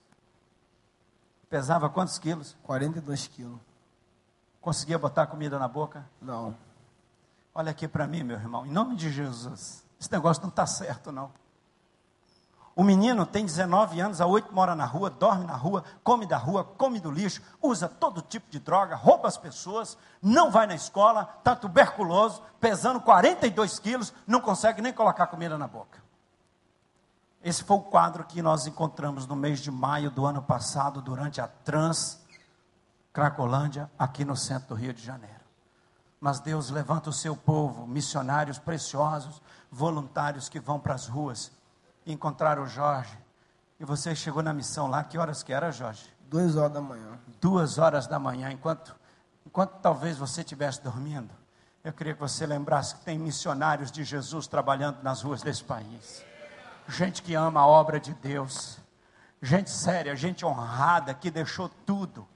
[1.50, 2.56] Pesava quantos quilos?
[2.64, 3.60] 42 quilos.
[4.62, 6.06] Conseguia botar comida na boca?
[6.22, 6.56] Não.
[7.58, 9.84] Olha aqui para mim, meu irmão, em nome de Jesus.
[10.00, 11.32] Esse negócio não está certo, não.
[12.76, 16.38] O menino tem 19 anos, há 8 mora na rua, dorme na rua, come da
[16.38, 20.76] rua, come do lixo, usa todo tipo de droga, rouba as pessoas, não vai na
[20.76, 26.00] escola, está tuberculoso, pesando 42 quilos, não consegue nem colocar comida na boca.
[27.42, 31.42] Esse foi o quadro que nós encontramos no mês de maio do ano passado, durante
[31.42, 32.24] a Trans
[33.12, 35.37] Cracolândia, aqui no centro do Rio de Janeiro.
[36.20, 39.42] Mas Deus levanta o seu povo, missionários preciosos,
[39.72, 41.52] voluntários que vão para as ruas
[42.06, 43.18] encontrar o Jorge.
[43.80, 46.12] E você chegou na missão lá, que horas que era, Jorge?
[46.30, 47.20] Duas horas da manhã.
[47.40, 48.96] Duas horas da manhã, enquanto,
[49.46, 51.30] enquanto talvez você estivesse dormindo.
[51.84, 56.26] Eu queria que você lembrasse que tem missionários de Jesus trabalhando nas ruas desse país.
[56.88, 58.78] Gente que ama a obra de Deus.
[59.42, 62.28] Gente séria, gente honrada, que deixou tudo.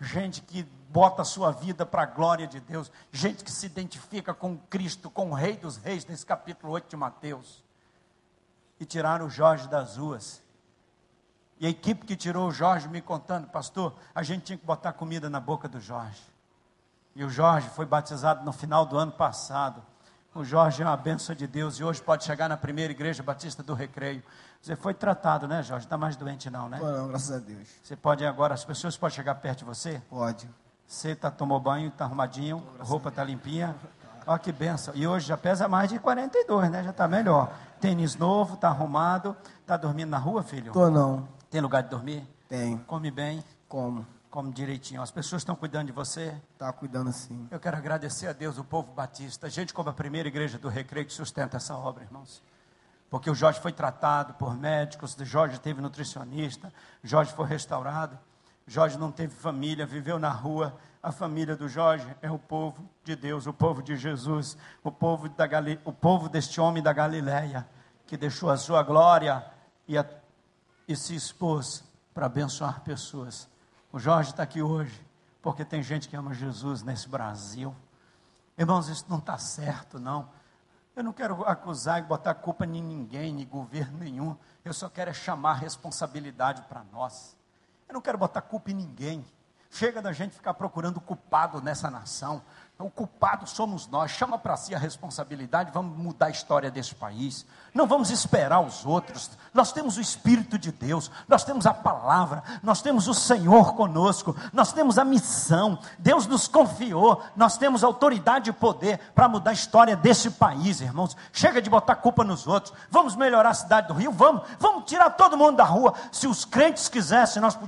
[0.00, 2.90] Gente que bota a sua vida para a glória de Deus.
[3.10, 6.96] Gente que se identifica com Cristo, com o Rei dos Reis, nesse capítulo 8 de
[6.96, 7.62] Mateus
[8.80, 10.42] e tiraram o Jorge das ruas.
[11.60, 14.94] E a equipe que tirou o Jorge me contando, pastor, a gente tinha que botar
[14.94, 16.22] comida na boca do Jorge.
[17.14, 19.82] E o Jorge foi batizado no final do ano passado.
[20.34, 23.62] O Jorge é uma benção de Deus e hoje pode chegar na primeira igreja batista
[23.62, 24.22] do Recreio.
[24.62, 25.84] Você foi tratado, né, Jorge?
[25.84, 26.78] Está mais doente não, né?
[26.80, 27.68] Não, graças a Deus.
[27.82, 30.00] Você pode agora, as pessoas podem chegar perto de você?
[30.08, 30.48] Pode.
[30.90, 33.76] Você tá, tomou banho, está arrumadinho, roupa está limpinha.
[34.26, 34.92] Olha que benção.
[34.96, 36.82] E hoje já pesa mais de 42, né?
[36.82, 37.52] Já está melhor.
[37.80, 39.36] Tênis novo, está arrumado.
[39.60, 40.72] Está dormindo na rua, filho?
[40.72, 41.28] Tô não.
[41.48, 42.28] Tem lugar de dormir?
[42.48, 42.76] Tem.
[42.76, 43.44] Come bem?
[43.68, 44.04] Como?
[44.32, 45.00] Come direitinho.
[45.00, 46.34] As pessoas estão cuidando de você?
[46.58, 47.46] Tá cuidando sim.
[47.52, 49.46] Eu quero agradecer a Deus, o povo batista.
[49.46, 52.42] A gente como a primeira igreja do Recreio que sustenta essa obra, irmãos.
[53.08, 56.72] Porque o Jorge foi tratado por médicos, o Jorge teve nutricionista,
[57.04, 58.18] Jorge foi restaurado.
[58.66, 60.76] Jorge não teve família, viveu na rua.
[61.02, 65.28] A família do Jorge é o povo de Deus, o povo de Jesus, o povo,
[65.28, 65.46] da
[65.84, 67.66] o povo deste homem da Galileia,
[68.06, 69.44] que deixou a sua glória
[69.88, 70.04] e, a...
[70.86, 71.82] e se expôs
[72.12, 73.48] para abençoar pessoas.
[73.92, 75.04] O Jorge está aqui hoje,
[75.42, 77.74] porque tem gente que ama Jesus nesse Brasil.
[78.56, 80.28] Irmãos, isso não está certo, não.
[80.94, 84.36] Eu não quero acusar e botar culpa em ninguém, em governo nenhum.
[84.62, 87.36] Eu só quero é chamar responsabilidade para nós.
[87.90, 89.26] Eu não quero botar culpa em ninguém.
[89.68, 92.40] Chega da gente ficar procurando culpado nessa nação.
[92.80, 94.10] O culpado somos nós.
[94.10, 95.70] Chama para si a responsabilidade.
[95.70, 97.44] Vamos mudar a história desse país.
[97.74, 99.30] Não vamos esperar os outros.
[99.52, 101.10] Nós temos o Espírito de Deus.
[101.28, 102.42] Nós temos a palavra.
[102.62, 104.34] Nós temos o Senhor conosco.
[104.52, 105.78] Nós temos a missão.
[105.98, 107.22] Deus nos confiou.
[107.36, 111.16] Nós temos autoridade e poder para mudar a história desse país, irmãos.
[111.32, 112.72] Chega de botar culpa nos outros.
[112.90, 114.12] Vamos melhorar a cidade do Rio.
[114.12, 114.42] Vamos.
[114.58, 115.92] Vamos tirar todo mundo da rua.
[116.10, 117.58] Se os crentes quisessem, nós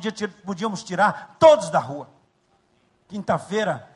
[0.44, 2.08] podíamos tirar todos da rua.
[3.08, 3.91] Quinta-feira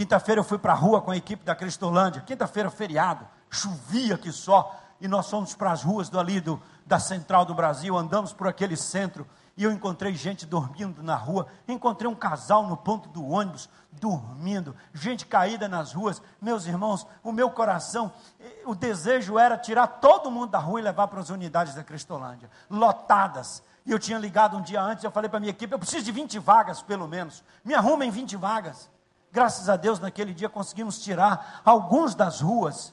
[0.00, 2.22] Quinta-feira eu fui para a rua com a equipe da Cristolândia.
[2.22, 4.74] Quinta-feira, feriado, chovia que só.
[4.98, 8.48] E nós fomos para as ruas do, ali do, da central do Brasil, andamos por
[8.48, 9.26] aquele centro.
[9.58, 11.48] E eu encontrei gente dormindo na rua.
[11.68, 14.74] Encontrei um casal no ponto do ônibus, dormindo.
[14.94, 16.22] Gente caída nas ruas.
[16.40, 20.82] Meus irmãos, o meu coração, eh, o desejo era tirar todo mundo da rua e
[20.82, 22.50] levar para as unidades da Cristolândia.
[22.70, 23.62] Lotadas.
[23.84, 26.06] E eu tinha ligado um dia antes, eu falei para a minha equipe, eu preciso
[26.06, 27.44] de 20 vagas, pelo menos.
[27.62, 28.88] Me arrumem 20 vagas.
[29.32, 32.92] Graças a Deus, naquele dia conseguimos tirar alguns das ruas,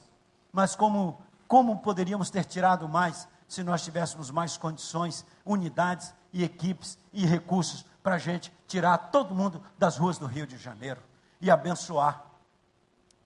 [0.52, 6.98] mas como, como poderíamos ter tirado mais se nós tivéssemos mais condições, unidades e equipes
[7.12, 11.02] e recursos para a gente tirar todo mundo das ruas do Rio de Janeiro
[11.40, 12.24] e abençoar.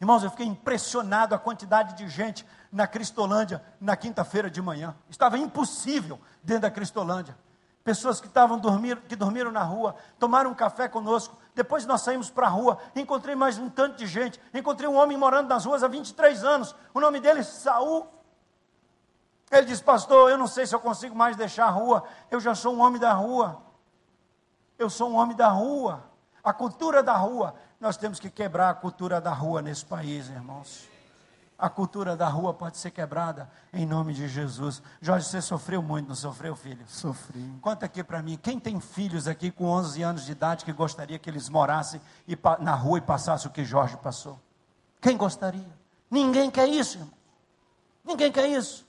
[0.00, 4.96] Irmãos, eu fiquei impressionado a quantidade de gente na Cristolândia na quinta-feira de manhã.
[5.08, 7.36] Estava impossível dentro da Cristolândia.
[7.84, 11.36] Pessoas que estavam dormindo, que dormiram na rua, tomaram um café conosco.
[11.54, 14.40] Depois nós saímos para a rua, encontrei mais um tanto de gente.
[14.54, 16.74] Encontrei um homem morando nas ruas há 23 anos.
[16.94, 18.06] O nome dele é Saul.
[19.50, 22.04] Ele disse, pastor, eu não sei se eu consigo mais deixar a rua.
[22.30, 23.62] Eu já sou um homem da rua.
[24.78, 26.02] Eu sou um homem da rua.
[26.42, 27.54] A cultura da rua.
[27.78, 30.91] Nós temos que quebrar a cultura da rua nesse país, irmãos
[31.62, 34.82] a cultura da rua pode ser quebrada em nome de Jesus.
[35.00, 36.84] Jorge, você sofreu muito, não sofreu, filho?
[36.88, 37.56] Sofri.
[37.60, 41.20] Conta aqui para mim, quem tem filhos aqui com 11 anos de idade que gostaria
[41.20, 42.00] que eles morassem
[42.58, 44.40] na rua e passassem o que Jorge passou?
[45.00, 45.72] Quem gostaria?
[46.10, 47.14] Ninguém quer isso, irmão.
[48.04, 48.84] Ninguém quer isso.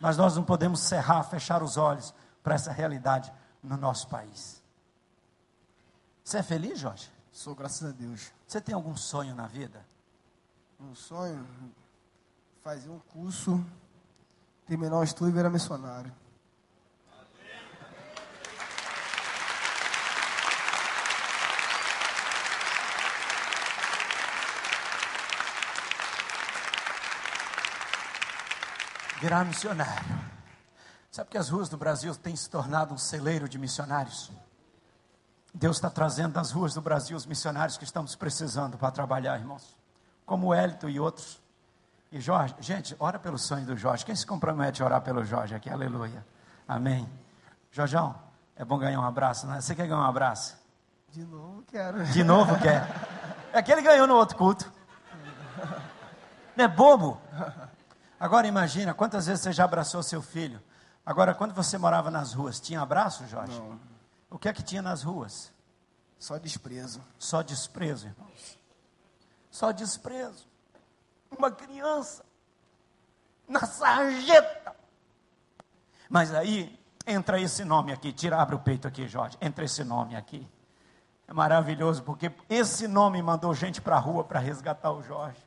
[0.00, 3.30] Mas nós não podemos cerrar, fechar os olhos para essa realidade
[3.62, 4.62] no nosso país.
[6.24, 7.12] Você é feliz, Jorge?
[7.30, 8.32] Sou, graças a Deus.
[8.48, 9.84] Você tem algum sonho na vida?
[10.80, 11.46] Um sonho?
[12.62, 13.64] Fazer um curso,
[14.66, 16.12] terminar o estudo e virar missionário.
[29.20, 30.18] virar missionário.
[31.10, 34.32] Sabe que as ruas do Brasil têm se tornado um celeiro de missionários?
[35.52, 39.76] Deus está trazendo das ruas do Brasil os missionários que estamos precisando para trabalhar, irmãos.
[40.24, 41.38] Como o Hélito e outros.
[42.12, 44.04] E Jorge, gente, ora pelo sonho do Jorge.
[44.04, 45.70] Quem se compromete a orar pelo Jorge aqui?
[45.70, 46.26] Aleluia.
[46.66, 47.08] Amém.
[47.70, 48.14] Jorjão,
[48.56, 49.60] é bom ganhar um abraço, né?
[49.60, 50.58] Você quer ganhar um abraço?
[51.08, 52.04] De novo quero.
[52.04, 52.86] De novo quer.
[53.52, 54.72] É que ele ganhou no outro culto.
[56.54, 57.20] Não é bobo?
[58.18, 60.62] Agora imagina, quantas vezes você já abraçou seu filho?
[61.04, 63.58] Agora, quando você morava nas ruas, tinha abraço, Jorge?
[63.58, 63.80] Não.
[64.30, 65.52] O que é que tinha nas ruas?
[66.16, 67.02] Só desprezo.
[67.18, 68.58] Só desprezo, irmãos.
[69.50, 70.46] Só desprezo.
[71.36, 72.24] Uma criança
[73.48, 74.74] na sarjeta.
[76.08, 79.36] Mas aí entra esse nome aqui, tira, abre o peito aqui, Jorge.
[79.40, 80.46] Entra esse nome aqui.
[81.26, 85.38] É maravilhoso, porque esse nome mandou gente para a rua para resgatar o Jorge.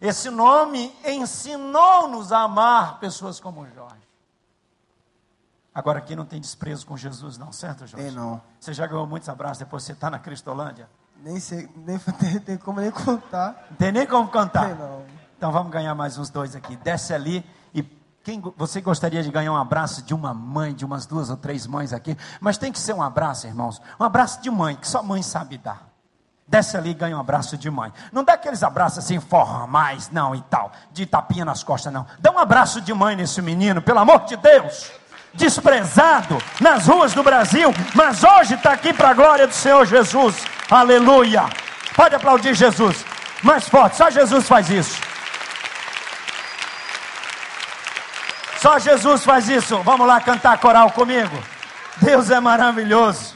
[0.00, 4.08] Esse nome ensinou-nos a amar pessoas como o Jorge.
[5.74, 8.06] Agora aqui não tem desprezo com Jesus, não, certo, Jorge?
[8.06, 8.42] Tem não.
[8.58, 10.88] Você já ganhou muitos abraços depois você está na Cristolândia?
[11.16, 13.68] Nem sei, nem tem, tem como nem contar.
[13.78, 14.66] Tem nem como cantar.
[14.66, 15.04] Tem não.
[15.38, 16.74] Então vamos ganhar mais uns dois aqui.
[16.78, 17.84] Desce ali e
[18.24, 21.64] quem você gostaria de ganhar um abraço de uma mãe, de umas duas ou três
[21.64, 22.18] mães aqui?
[22.40, 23.80] Mas tem que ser um abraço, irmãos.
[24.00, 25.86] Um abraço de mãe, que só mãe sabe dar.
[26.44, 27.92] Desce ali e ganha um abraço de mãe.
[28.10, 32.04] Não dá aqueles abraços assim formais, não, e tal, de tapinha nas costas, não.
[32.18, 34.90] Dá um abraço de mãe nesse menino, pelo amor de Deus.
[35.34, 40.44] Desprezado nas ruas do Brasil, mas hoje está aqui para a glória do Senhor Jesus.
[40.68, 41.44] Aleluia.
[41.94, 43.04] Pode aplaudir Jesus.
[43.40, 45.00] Mais forte, só Jesus faz isso.
[48.60, 49.80] Só Jesus faz isso.
[49.82, 51.36] Vamos lá cantar coral comigo.
[52.02, 53.34] Deus é maravilhoso.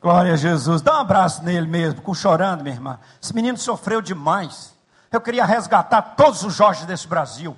[0.00, 0.82] Glória a Jesus.
[0.82, 2.98] Dá um abraço nele mesmo, com chorando, minha irmã.
[3.22, 4.74] Esse menino sofreu demais.
[5.10, 7.56] Eu queria resgatar todos os Jorge desse Brasil.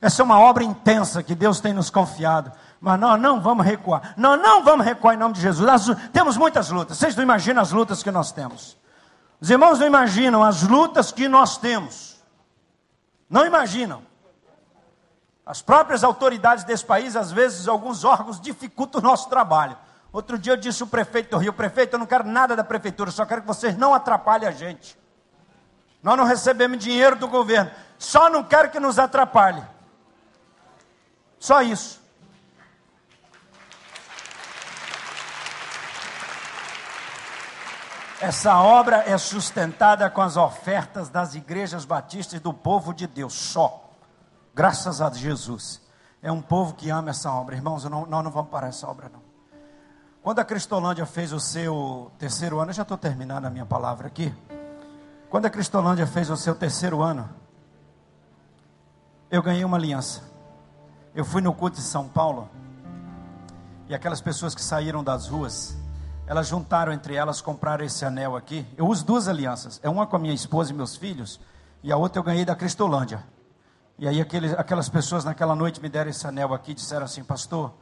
[0.00, 2.50] Essa é uma obra intensa que Deus tem nos confiado.
[2.80, 4.14] Mas nós não vamos recuar.
[4.16, 5.66] Nós não vamos recuar em nome de Jesus.
[5.66, 6.96] Nós temos muitas lutas.
[6.96, 8.76] Vocês não imaginam as lutas que nós temos.
[9.40, 12.15] Os irmãos não imaginam as lutas que nós temos.
[13.28, 14.02] Não imaginam.
[15.44, 19.76] As próprias autoridades desse país, às vezes, alguns órgãos dificultam o nosso trabalho.
[20.12, 23.10] Outro dia eu disse o prefeito do Rio: prefeito, eu não quero nada da prefeitura,
[23.10, 24.98] só quero que vocês não atrapalhem a gente.
[26.02, 29.62] Nós não recebemos dinheiro do governo, só não quero que nos atrapalhe.
[31.38, 32.00] Só isso.
[38.20, 43.90] Essa obra é sustentada com as ofertas das igrejas batistas do povo de Deus, só.
[44.54, 45.82] Graças a Jesus.
[46.22, 47.54] É um povo que ama essa obra.
[47.54, 49.20] Irmãos, não, nós não vamos parar essa obra, não.
[50.22, 54.06] Quando a Cristolândia fez o seu terceiro ano, eu já estou terminando a minha palavra
[54.06, 54.34] aqui.
[55.28, 57.28] Quando a Cristolândia fez o seu terceiro ano,
[59.30, 60.22] eu ganhei uma aliança.
[61.14, 62.48] Eu fui no culto de São Paulo,
[63.88, 65.76] e aquelas pessoas que saíram das ruas,
[66.26, 68.66] elas juntaram entre elas, compraram esse anel aqui.
[68.76, 69.78] Eu uso duas alianças.
[69.82, 71.40] É uma com a minha esposa e meus filhos,
[71.82, 73.24] e a outra eu ganhei da Cristolândia.
[73.98, 77.22] E aí aqueles, aquelas pessoas naquela noite me deram esse anel aqui e disseram assim,
[77.22, 77.72] pastor,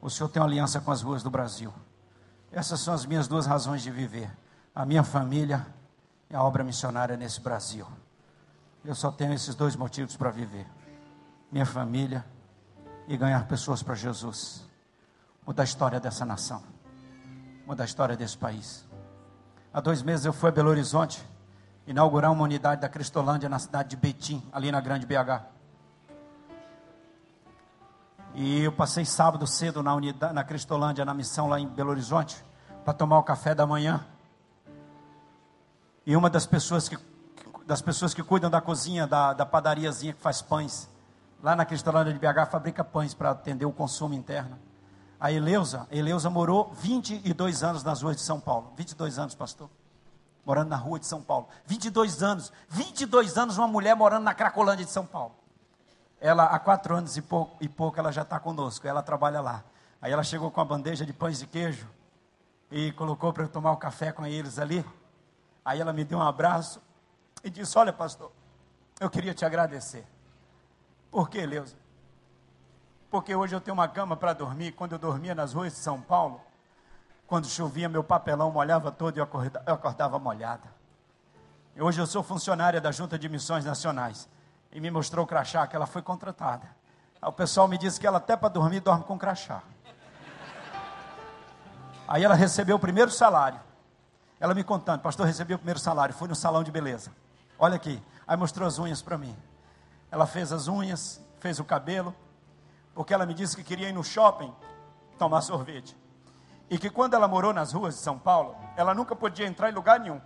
[0.00, 1.72] o senhor tem uma aliança com as ruas do Brasil.
[2.50, 4.30] Essas são as minhas duas razões de viver.
[4.74, 5.64] A minha família
[6.30, 7.86] e a obra missionária nesse Brasil.
[8.84, 10.66] Eu só tenho esses dois motivos para viver.
[11.50, 12.24] Minha família
[13.06, 14.66] e ganhar pessoas para Jesus.
[15.46, 16.72] Mudar a história dessa nação
[17.72, 18.84] mudar a história desse país.
[19.72, 21.26] Há dois meses eu fui a Belo Horizonte
[21.86, 25.42] inaugurar uma unidade da Cristolândia na cidade de Betim, ali na Grande BH.
[28.34, 32.44] E eu passei sábado cedo na, unidade, na Cristolândia, na missão lá em Belo Horizonte,
[32.84, 34.04] para tomar o café da manhã.
[36.04, 36.98] E uma das pessoas que,
[37.64, 40.90] das pessoas que cuidam da cozinha, da, da padariazinha que faz pães,
[41.42, 44.58] lá na Cristolândia de BH, fabrica pães para atender o consumo interno
[45.22, 45.86] a Eleusa.
[45.88, 48.72] Eleusa morou 22 anos nas ruas de São Paulo.
[48.76, 49.70] 22 anos, pastor.
[50.44, 51.46] Morando na rua de São Paulo.
[51.64, 52.52] 22 anos.
[52.68, 55.32] 22 anos uma mulher morando na Cracolândia de São Paulo.
[56.20, 58.84] Ela, há quatro anos e pouco, e pouco ela já está conosco.
[58.84, 59.62] Ela trabalha lá.
[60.00, 61.88] Aí ela chegou com a bandeja de pães de queijo
[62.68, 64.84] e colocou para eu tomar o um café com eles ali.
[65.64, 66.82] Aí ela me deu um abraço
[67.44, 68.32] e disse: Olha, pastor,
[68.98, 70.04] eu queria te agradecer.
[71.12, 71.76] Por quê, Leusa?
[73.12, 74.72] Porque hoje eu tenho uma cama para dormir.
[74.72, 76.40] Quando eu dormia nas ruas de São Paulo,
[77.26, 80.66] quando chovia, meu papelão molhava todo e eu acordava, eu acordava molhada.
[81.76, 84.26] E hoje eu sou funcionária da Junta de Missões Nacionais.
[84.72, 86.66] E me mostrou o crachá que ela foi contratada.
[87.20, 89.62] Aí o pessoal me disse que ela até para dormir dorme com crachá.
[92.08, 93.60] Aí ela recebeu o primeiro salário.
[94.40, 97.12] Ela me contando, pastor, recebi o primeiro salário, fui no salão de beleza.
[97.58, 98.02] Olha aqui.
[98.26, 99.36] Aí mostrou as unhas para mim.
[100.10, 102.14] Ela fez as unhas, fez o cabelo,
[102.94, 104.54] porque ela me disse que queria ir no shopping
[105.18, 105.96] tomar sorvete.
[106.68, 109.74] E que quando ela morou nas ruas de São Paulo, ela nunca podia entrar em
[109.74, 110.20] lugar nenhum.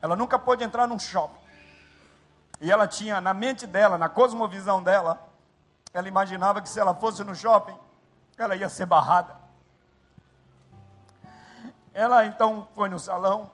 [0.00, 1.42] Ela nunca pôde entrar num shopping.
[2.60, 5.28] E ela tinha na mente dela, na cosmovisão dela,
[5.92, 7.76] ela imaginava que se ela fosse no shopping,
[8.36, 9.36] ela ia ser barrada.
[11.92, 13.50] Ela então foi no salão,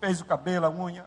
[0.00, 1.06] fez o cabelo, a unha,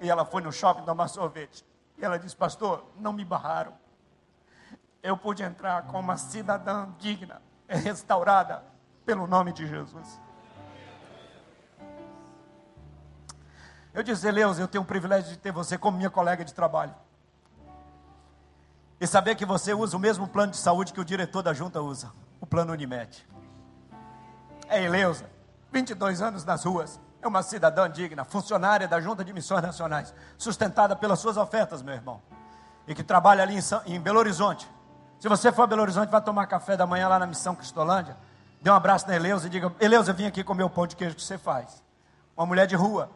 [0.00, 1.64] e ela foi no shopping tomar sorvete.
[1.98, 3.74] E ela disse, pastor, não me barraram.
[5.02, 8.62] Eu pude entrar como uma cidadã digna, restaurada
[9.04, 10.20] pelo nome de Jesus.
[13.92, 16.94] Eu disse, Leus, eu tenho o privilégio de ter você como minha colega de trabalho.
[19.00, 21.80] E saber que você usa o mesmo plano de saúde que o diretor da junta
[21.80, 23.26] usa, o plano Unimed.
[24.68, 25.28] É Eleusa,
[25.72, 30.94] 22 anos nas ruas, é uma cidadã digna, funcionária da Junta de Missões Nacionais, sustentada
[30.94, 32.22] pelas suas ofertas, meu irmão,
[32.86, 34.70] e que trabalha ali em, São, em Belo Horizonte.
[35.20, 38.16] Se você for a Belo Horizonte, vai tomar café da manhã lá na Missão Cristolândia,
[38.62, 41.14] dê um abraço na Eleusa e diga: Eleusa, vim aqui comer o pão de queijo
[41.14, 41.82] que você faz.
[42.34, 43.10] Uma mulher de rua,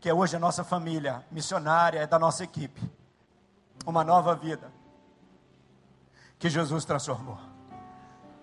[0.00, 2.80] que é hoje a nossa família missionária, é da nossa equipe.
[3.84, 4.72] Uma nova vida
[6.38, 7.38] que Jesus transformou.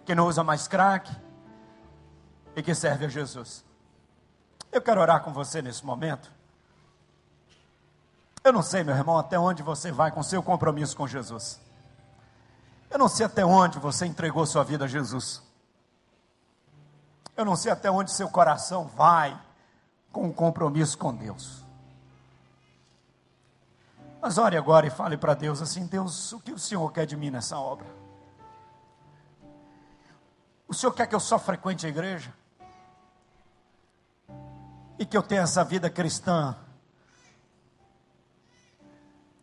[0.05, 1.11] Que não usa mais crack
[2.55, 3.65] e que serve a Jesus.
[4.71, 6.31] Eu quero orar com você nesse momento.
[8.43, 11.59] Eu não sei, meu irmão, até onde você vai com seu compromisso com Jesus.
[12.89, 15.41] Eu não sei até onde você entregou sua vida a Jesus.
[17.35, 19.39] Eu não sei até onde seu coração vai
[20.11, 21.63] com um compromisso com Deus.
[24.21, 27.15] Mas ore agora e fale para Deus assim: Deus, o que o Senhor quer de
[27.15, 27.87] mim nessa obra?
[30.67, 32.33] O Senhor quer que eu só frequente a igreja?
[34.99, 36.57] E que eu tenha essa vida cristã?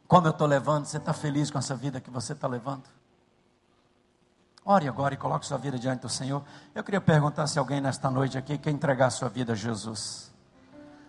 [0.08, 0.84] Como eu estou levando?
[0.84, 2.84] Você está feliz com essa vida que você está levando?
[4.64, 6.42] Ore agora e coloque sua vida diante do Senhor.
[6.74, 10.32] Eu queria perguntar se alguém nesta noite aqui quer entregar sua vida a Jesus.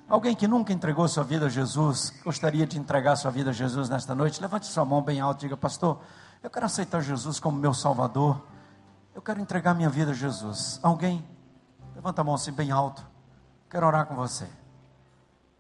[0.10, 3.88] Alguém que nunca entregou sua vida a Jesus, gostaria de entregar sua vida a Jesus
[3.90, 4.42] nesta noite?
[4.42, 6.00] Levante sua mão bem alta e diga, pastor,
[6.44, 8.40] eu quero aceitar Jesus como meu Salvador.
[9.16, 10.80] Eu quero entregar minha vida a Jesus.
[10.84, 11.26] Alguém?
[11.96, 13.04] Levanta a mão assim bem alto.
[13.70, 14.48] Quero orar com você.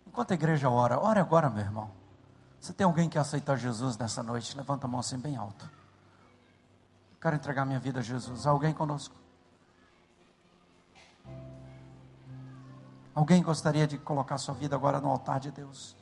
[0.06, 1.90] Enquanto a igreja ora, ore agora, meu irmão.
[2.60, 4.56] Você tem alguém que aceitar Jesus nessa noite?
[4.56, 5.70] Levanta a mão assim bem alto.
[7.20, 8.46] Quero entregar minha vida a Jesus.
[8.46, 9.16] Alguém conosco?
[13.14, 15.96] Alguém gostaria de colocar sua vida agora no altar de Deus?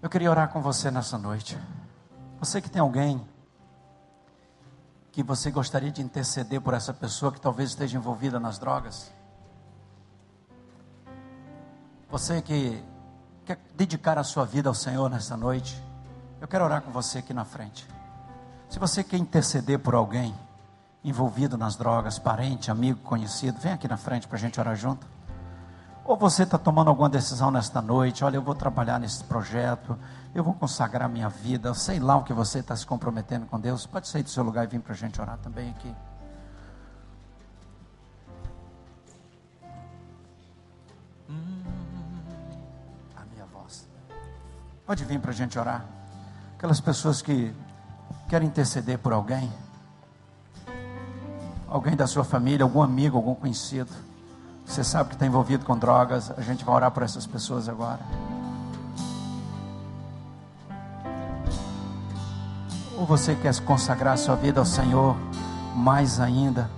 [0.00, 1.58] Eu queria orar com você nessa noite.
[2.38, 3.26] Você que tem alguém
[5.10, 9.12] que você gostaria de interceder por essa pessoa que talvez esteja envolvida nas drogas.
[12.08, 12.80] Você que
[13.48, 15.82] quer dedicar a sua vida ao Senhor nessa noite.
[16.38, 17.88] Eu quero orar com você aqui na frente.
[18.68, 20.34] Se você quer interceder por alguém,
[21.02, 25.06] envolvido nas drogas, parente, amigo, conhecido, vem aqui na frente para a gente orar junto.
[26.04, 29.98] Ou você está tomando alguma decisão nesta noite, olha, eu vou trabalhar nesse projeto,
[30.34, 33.86] eu vou consagrar minha vida, sei lá o que você está se comprometendo com Deus,
[33.86, 35.94] pode sair do seu lugar e vir para a gente orar também aqui.
[44.88, 45.84] Pode vir para a gente orar.
[46.56, 47.54] Aquelas pessoas que
[48.28, 49.48] querem interceder por alguém
[51.68, 53.90] alguém da sua família, algum amigo, algum conhecido,
[54.64, 58.00] você sabe que está envolvido com drogas, a gente vai orar por essas pessoas agora.
[62.98, 65.16] Ou você quer consagrar sua vida ao Senhor
[65.74, 66.68] mais ainda,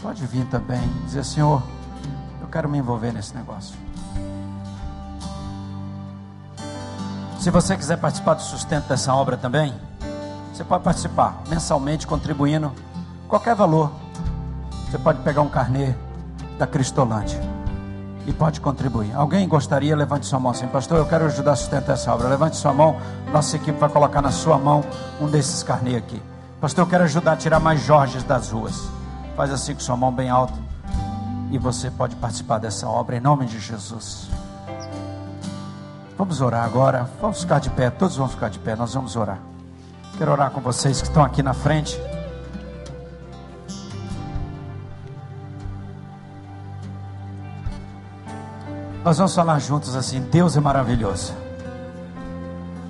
[0.00, 1.62] pode vir também, dizer: Senhor,
[2.40, 3.87] eu quero me envolver nesse negócio.
[7.48, 9.72] Se você quiser participar do sustento dessa obra também,
[10.52, 12.70] você pode participar mensalmente, contribuindo
[13.26, 13.90] qualquer valor
[14.86, 15.94] você pode pegar um carnê
[16.58, 17.40] da Cristolândia
[18.26, 19.16] e pode contribuir.
[19.16, 19.96] Alguém gostaria?
[19.96, 20.98] Levante sua mão assim, pastor.
[20.98, 22.28] Eu quero ajudar a sustentar essa obra.
[22.28, 22.98] Levante sua mão.
[23.32, 24.84] Nossa equipe vai colocar na sua mão
[25.18, 26.22] um desses carnê aqui.
[26.60, 28.90] Pastor, eu quero ajudar a tirar mais Jorges das ruas.
[29.34, 30.52] Faz assim com sua mão bem alta.
[31.50, 34.28] E você pode participar dessa obra em nome de Jesus.
[36.18, 37.08] Vamos orar agora.
[37.20, 37.90] Vamos ficar de pé.
[37.90, 38.74] Todos vão ficar de pé.
[38.74, 39.38] Nós vamos orar.
[40.18, 41.96] Quero orar com vocês que estão aqui na frente.
[49.04, 51.32] Nós vamos falar juntos assim: Deus é maravilhoso.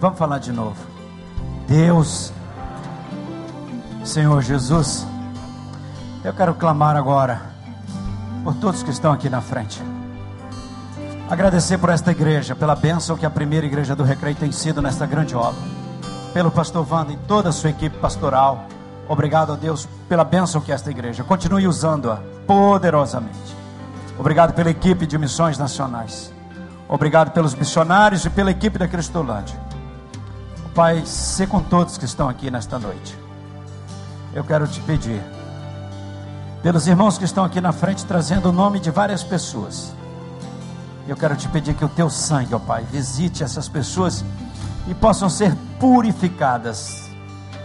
[0.01, 0.79] Vamos falar de novo.
[1.69, 2.33] Deus,
[4.05, 5.07] Senhor Jesus,
[6.25, 7.43] eu quero clamar agora
[8.43, 9.83] por todos que estão aqui na frente.
[11.31, 15.05] Agradecer por esta igreja, pela bênção que a primeira igreja do Recreio tem sido nesta
[15.05, 15.61] grande obra.
[16.33, 18.65] Pelo pastor Wanda e toda a sua equipe pastoral.
[19.07, 21.23] Obrigado a Deus pela bênção que esta igreja.
[21.23, 23.55] Continue usando-a poderosamente.
[24.19, 26.33] Obrigado pela equipe de missões nacionais.
[26.89, 29.61] Obrigado pelos missionários e pela equipe da Cristolândia.
[30.75, 33.19] Pai, se com todos que estão aqui nesta noite.
[34.33, 35.23] Eu quero te pedir,
[36.63, 39.93] pelos irmãos que estão aqui na frente, trazendo o nome de várias pessoas
[41.11, 44.25] eu quero te pedir que o teu sangue, ó Pai, visite essas pessoas
[44.87, 47.11] e possam ser purificadas,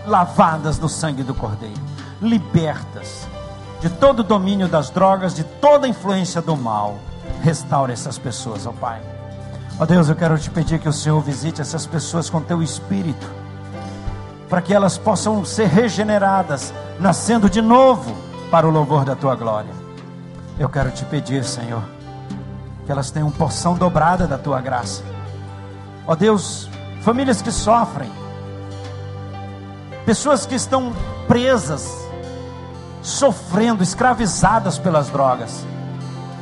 [0.06, 1.82] lavadas no sangue do Cordeiro,
[2.22, 3.28] libertas
[3.84, 6.98] de todo o domínio das drogas, de toda a influência do mal.
[7.42, 9.02] Restaure essas pessoas, ó Pai.
[9.78, 13.30] Ó Deus, eu quero te pedir que o Senhor visite essas pessoas com teu espírito,
[14.48, 18.16] para que elas possam ser regeneradas, nascendo de novo
[18.50, 19.74] para o louvor da tua glória.
[20.58, 21.84] Eu quero te pedir, Senhor,
[22.86, 25.04] que elas tenham porção dobrada da tua graça.
[26.06, 26.70] Ó Deus,
[27.02, 28.12] famílias que sofrem,
[30.06, 30.94] pessoas que estão
[31.28, 31.90] presas,
[33.02, 35.66] sofrendo, escravizadas pelas drogas,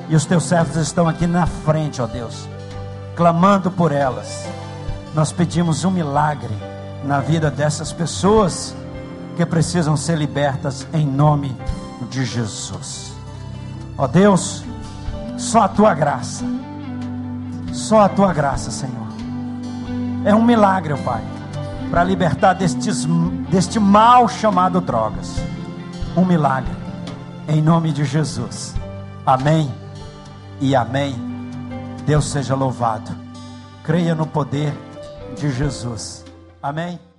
[0.10, 2.48] e os teus servos estão aqui na frente, ó Deus,
[3.16, 4.46] clamando por elas.
[5.14, 6.54] Nós pedimos um milagre
[7.04, 8.76] na vida dessas pessoas
[9.36, 11.56] que precisam ser libertas em nome
[12.10, 13.14] de Jesus.
[13.98, 14.64] Ó Deus,
[15.38, 16.46] só a tua graça.
[17.74, 19.08] Só a tua graça, Senhor.
[20.26, 21.24] É um milagre, Pai,
[21.90, 23.08] para libertar destes,
[23.50, 25.36] deste mal chamado drogas.
[26.16, 26.76] Um milagre.
[27.48, 28.76] Em nome de Jesus.
[29.26, 29.72] Amém
[30.60, 31.16] e amém.
[32.06, 33.12] Deus seja louvado.
[33.84, 34.74] Creia no poder
[35.36, 36.24] de Jesus.
[36.62, 37.11] Amém.